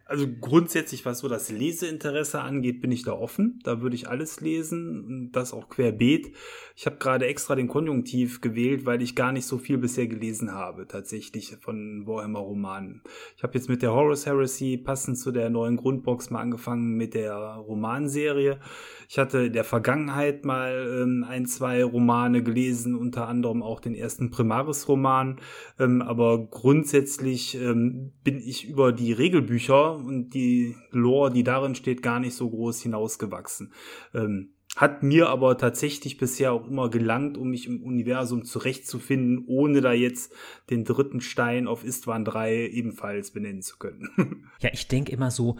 [0.05, 3.59] Also grundsätzlich, was so das Leseinteresse angeht, bin ich da offen.
[3.63, 6.35] Da würde ich alles lesen, das auch querbeet.
[6.75, 10.53] Ich habe gerade extra den Konjunktiv gewählt, weil ich gar nicht so viel bisher gelesen
[10.53, 13.01] habe, tatsächlich von Warhammer-Romanen.
[13.35, 17.13] Ich habe jetzt mit der Horus Heresy passend zu der neuen Grundbox mal angefangen mit
[17.13, 18.59] der Romanserie.
[19.07, 23.95] Ich hatte in der Vergangenheit mal ähm, ein, zwei Romane gelesen, unter anderem auch den
[23.95, 25.39] ersten Primaris-Roman.
[25.79, 32.01] Ähm, aber grundsätzlich ähm, bin ich über die Regelbücher und die Lore, die darin steht,
[32.01, 33.73] gar nicht so groß hinausgewachsen.
[34.13, 39.81] Ähm, hat mir aber tatsächlich bisher auch immer gelangt, um mich im Universum zurechtzufinden, ohne
[39.81, 40.33] da jetzt
[40.69, 44.09] den dritten Stein auf Istvan 3 ebenfalls benennen zu können.
[44.61, 45.57] Ja, ich denke immer so,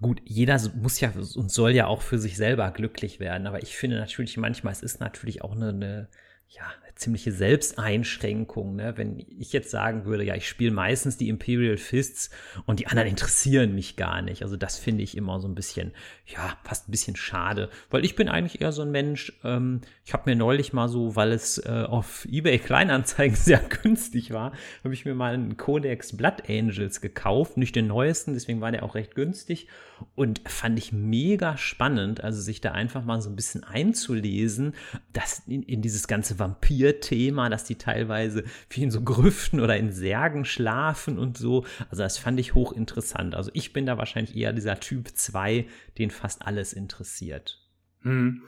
[0.00, 3.76] gut, jeder muss ja und soll ja auch für sich selber glücklich werden, aber ich
[3.76, 6.08] finde natürlich manchmal, es ist natürlich auch eine, eine
[6.48, 6.64] ja,
[6.96, 8.94] ziemliche Selbsteinschränkung, ne?
[8.96, 12.30] wenn ich jetzt sagen würde, ja, ich spiele meistens die Imperial Fists
[12.64, 14.42] und die anderen interessieren mich gar nicht.
[14.42, 15.92] Also das finde ich immer so ein bisschen,
[16.26, 20.14] ja, fast ein bisschen schade, weil ich bin eigentlich eher so ein Mensch, ähm, ich
[20.14, 24.94] habe mir neulich mal so, weil es äh, auf eBay Kleinanzeigen sehr günstig war, habe
[24.94, 28.94] ich mir mal einen Codex Blood Angels gekauft, nicht den neuesten, deswegen war der auch
[28.94, 29.68] recht günstig
[30.14, 34.74] und fand ich mega spannend, also sich da einfach mal so ein bisschen einzulesen,
[35.12, 36.38] das in, in dieses ganze
[36.86, 41.64] Vampir-Thema, dass die teilweise wie in so Grüften oder in Särgen schlafen und so.
[41.90, 43.34] Also das fand ich hochinteressant.
[43.34, 45.66] Also ich bin da wahrscheinlich eher dieser Typ 2,
[45.98, 47.62] den fast alles interessiert.
[48.02, 48.42] Hm.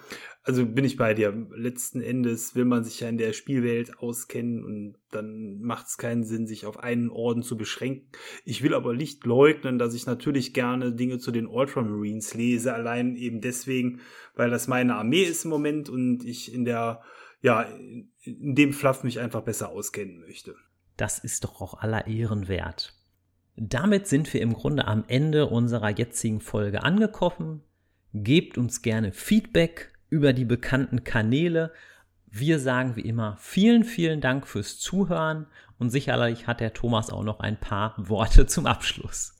[0.45, 1.35] Also bin ich bei dir.
[1.55, 6.25] Letzten Endes will man sich ja in der Spielwelt auskennen und dann macht es keinen
[6.25, 8.09] Sinn, sich auf einen Orden zu beschränken.
[8.45, 13.17] Ich will aber nicht leugnen, dass ich natürlich gerne Dinge zu den Ultramarines lese, allein
[13.17, 14.01] eben deswegen,
[14.37, 17.03] weil das meine Armee ist im Moment und ich in der,
[17.41, 17.63] ja,
[18.23, 20.55] in dem Fluff mich einfach besser auskennen möchte.
[20.97, 22.95] Das ist doch auch aller Ehren wert.
[23.57, 27.63] Damit sind wir im Grunde am Ende unserer jetzigen Folge angekommen.
[28.13, 31.73] Gebt uns gerne Feedback über die bekannten Kanäle.
[32.27, 35.47] Wir sagen wie immer vielen, vielen Dank fürs Zuhören
[35.79, 39.38] und sicherlich hat der Thomas auch noch ein paar Worte zum Abschluss.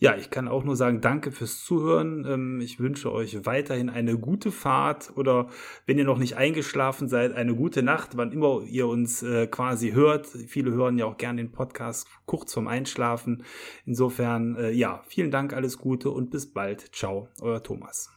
[0.00, 2.24] Ja, ich kann auch nur sagen, danke fürs Zuhören.
[2.24, 5.48] Ähm, ich wünsche euch weiterhin eine gute Fahrt oder
[5.86, 9.92] wenn ihr noch nicht eingeschlafen seid, eine gute Nacht, wann immer ihr uns äh, quasi
[9.92, 10.26] hört.
[10.26, 13.42] Viele hören ja auch gerne den Podcast kurz vorm Einschlafen.
[13.86, 16.94] Insofern, äh, ja, vielen Dank, alles Gute und bis bald.
[16.94, 18.10] Ciao, euer Thomas.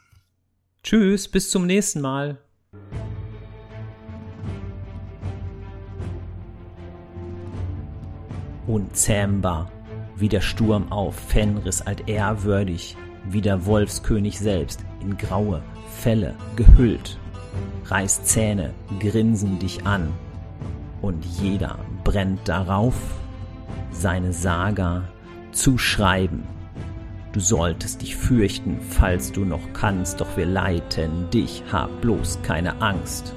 [0.84, 2.44] Tschüss, bis zum nächsten Mal.
[8.68, 9.72] Unzähmbar,
[10.22, 12.96] wie der Sturm auf Fenris altehrwürdig,
[13.26, 15.62] wie der Wolfskönig selbst, in graue
[15.98, 17.18] Felle gehüllt,
[17.86, 20.14] reißt Zähne, grinsen dich an,
[21.02, 22.96] und jeder brennt darauf,
[23.92, 25.04] seine Saga
[25.52, 26.44] zu schreiben.
[27.34, 32.82] Du solltest dich fürchten, falls du noch kannst, doch wir leiten dich, hab bloß keine
[32.82, 33.34] Angst.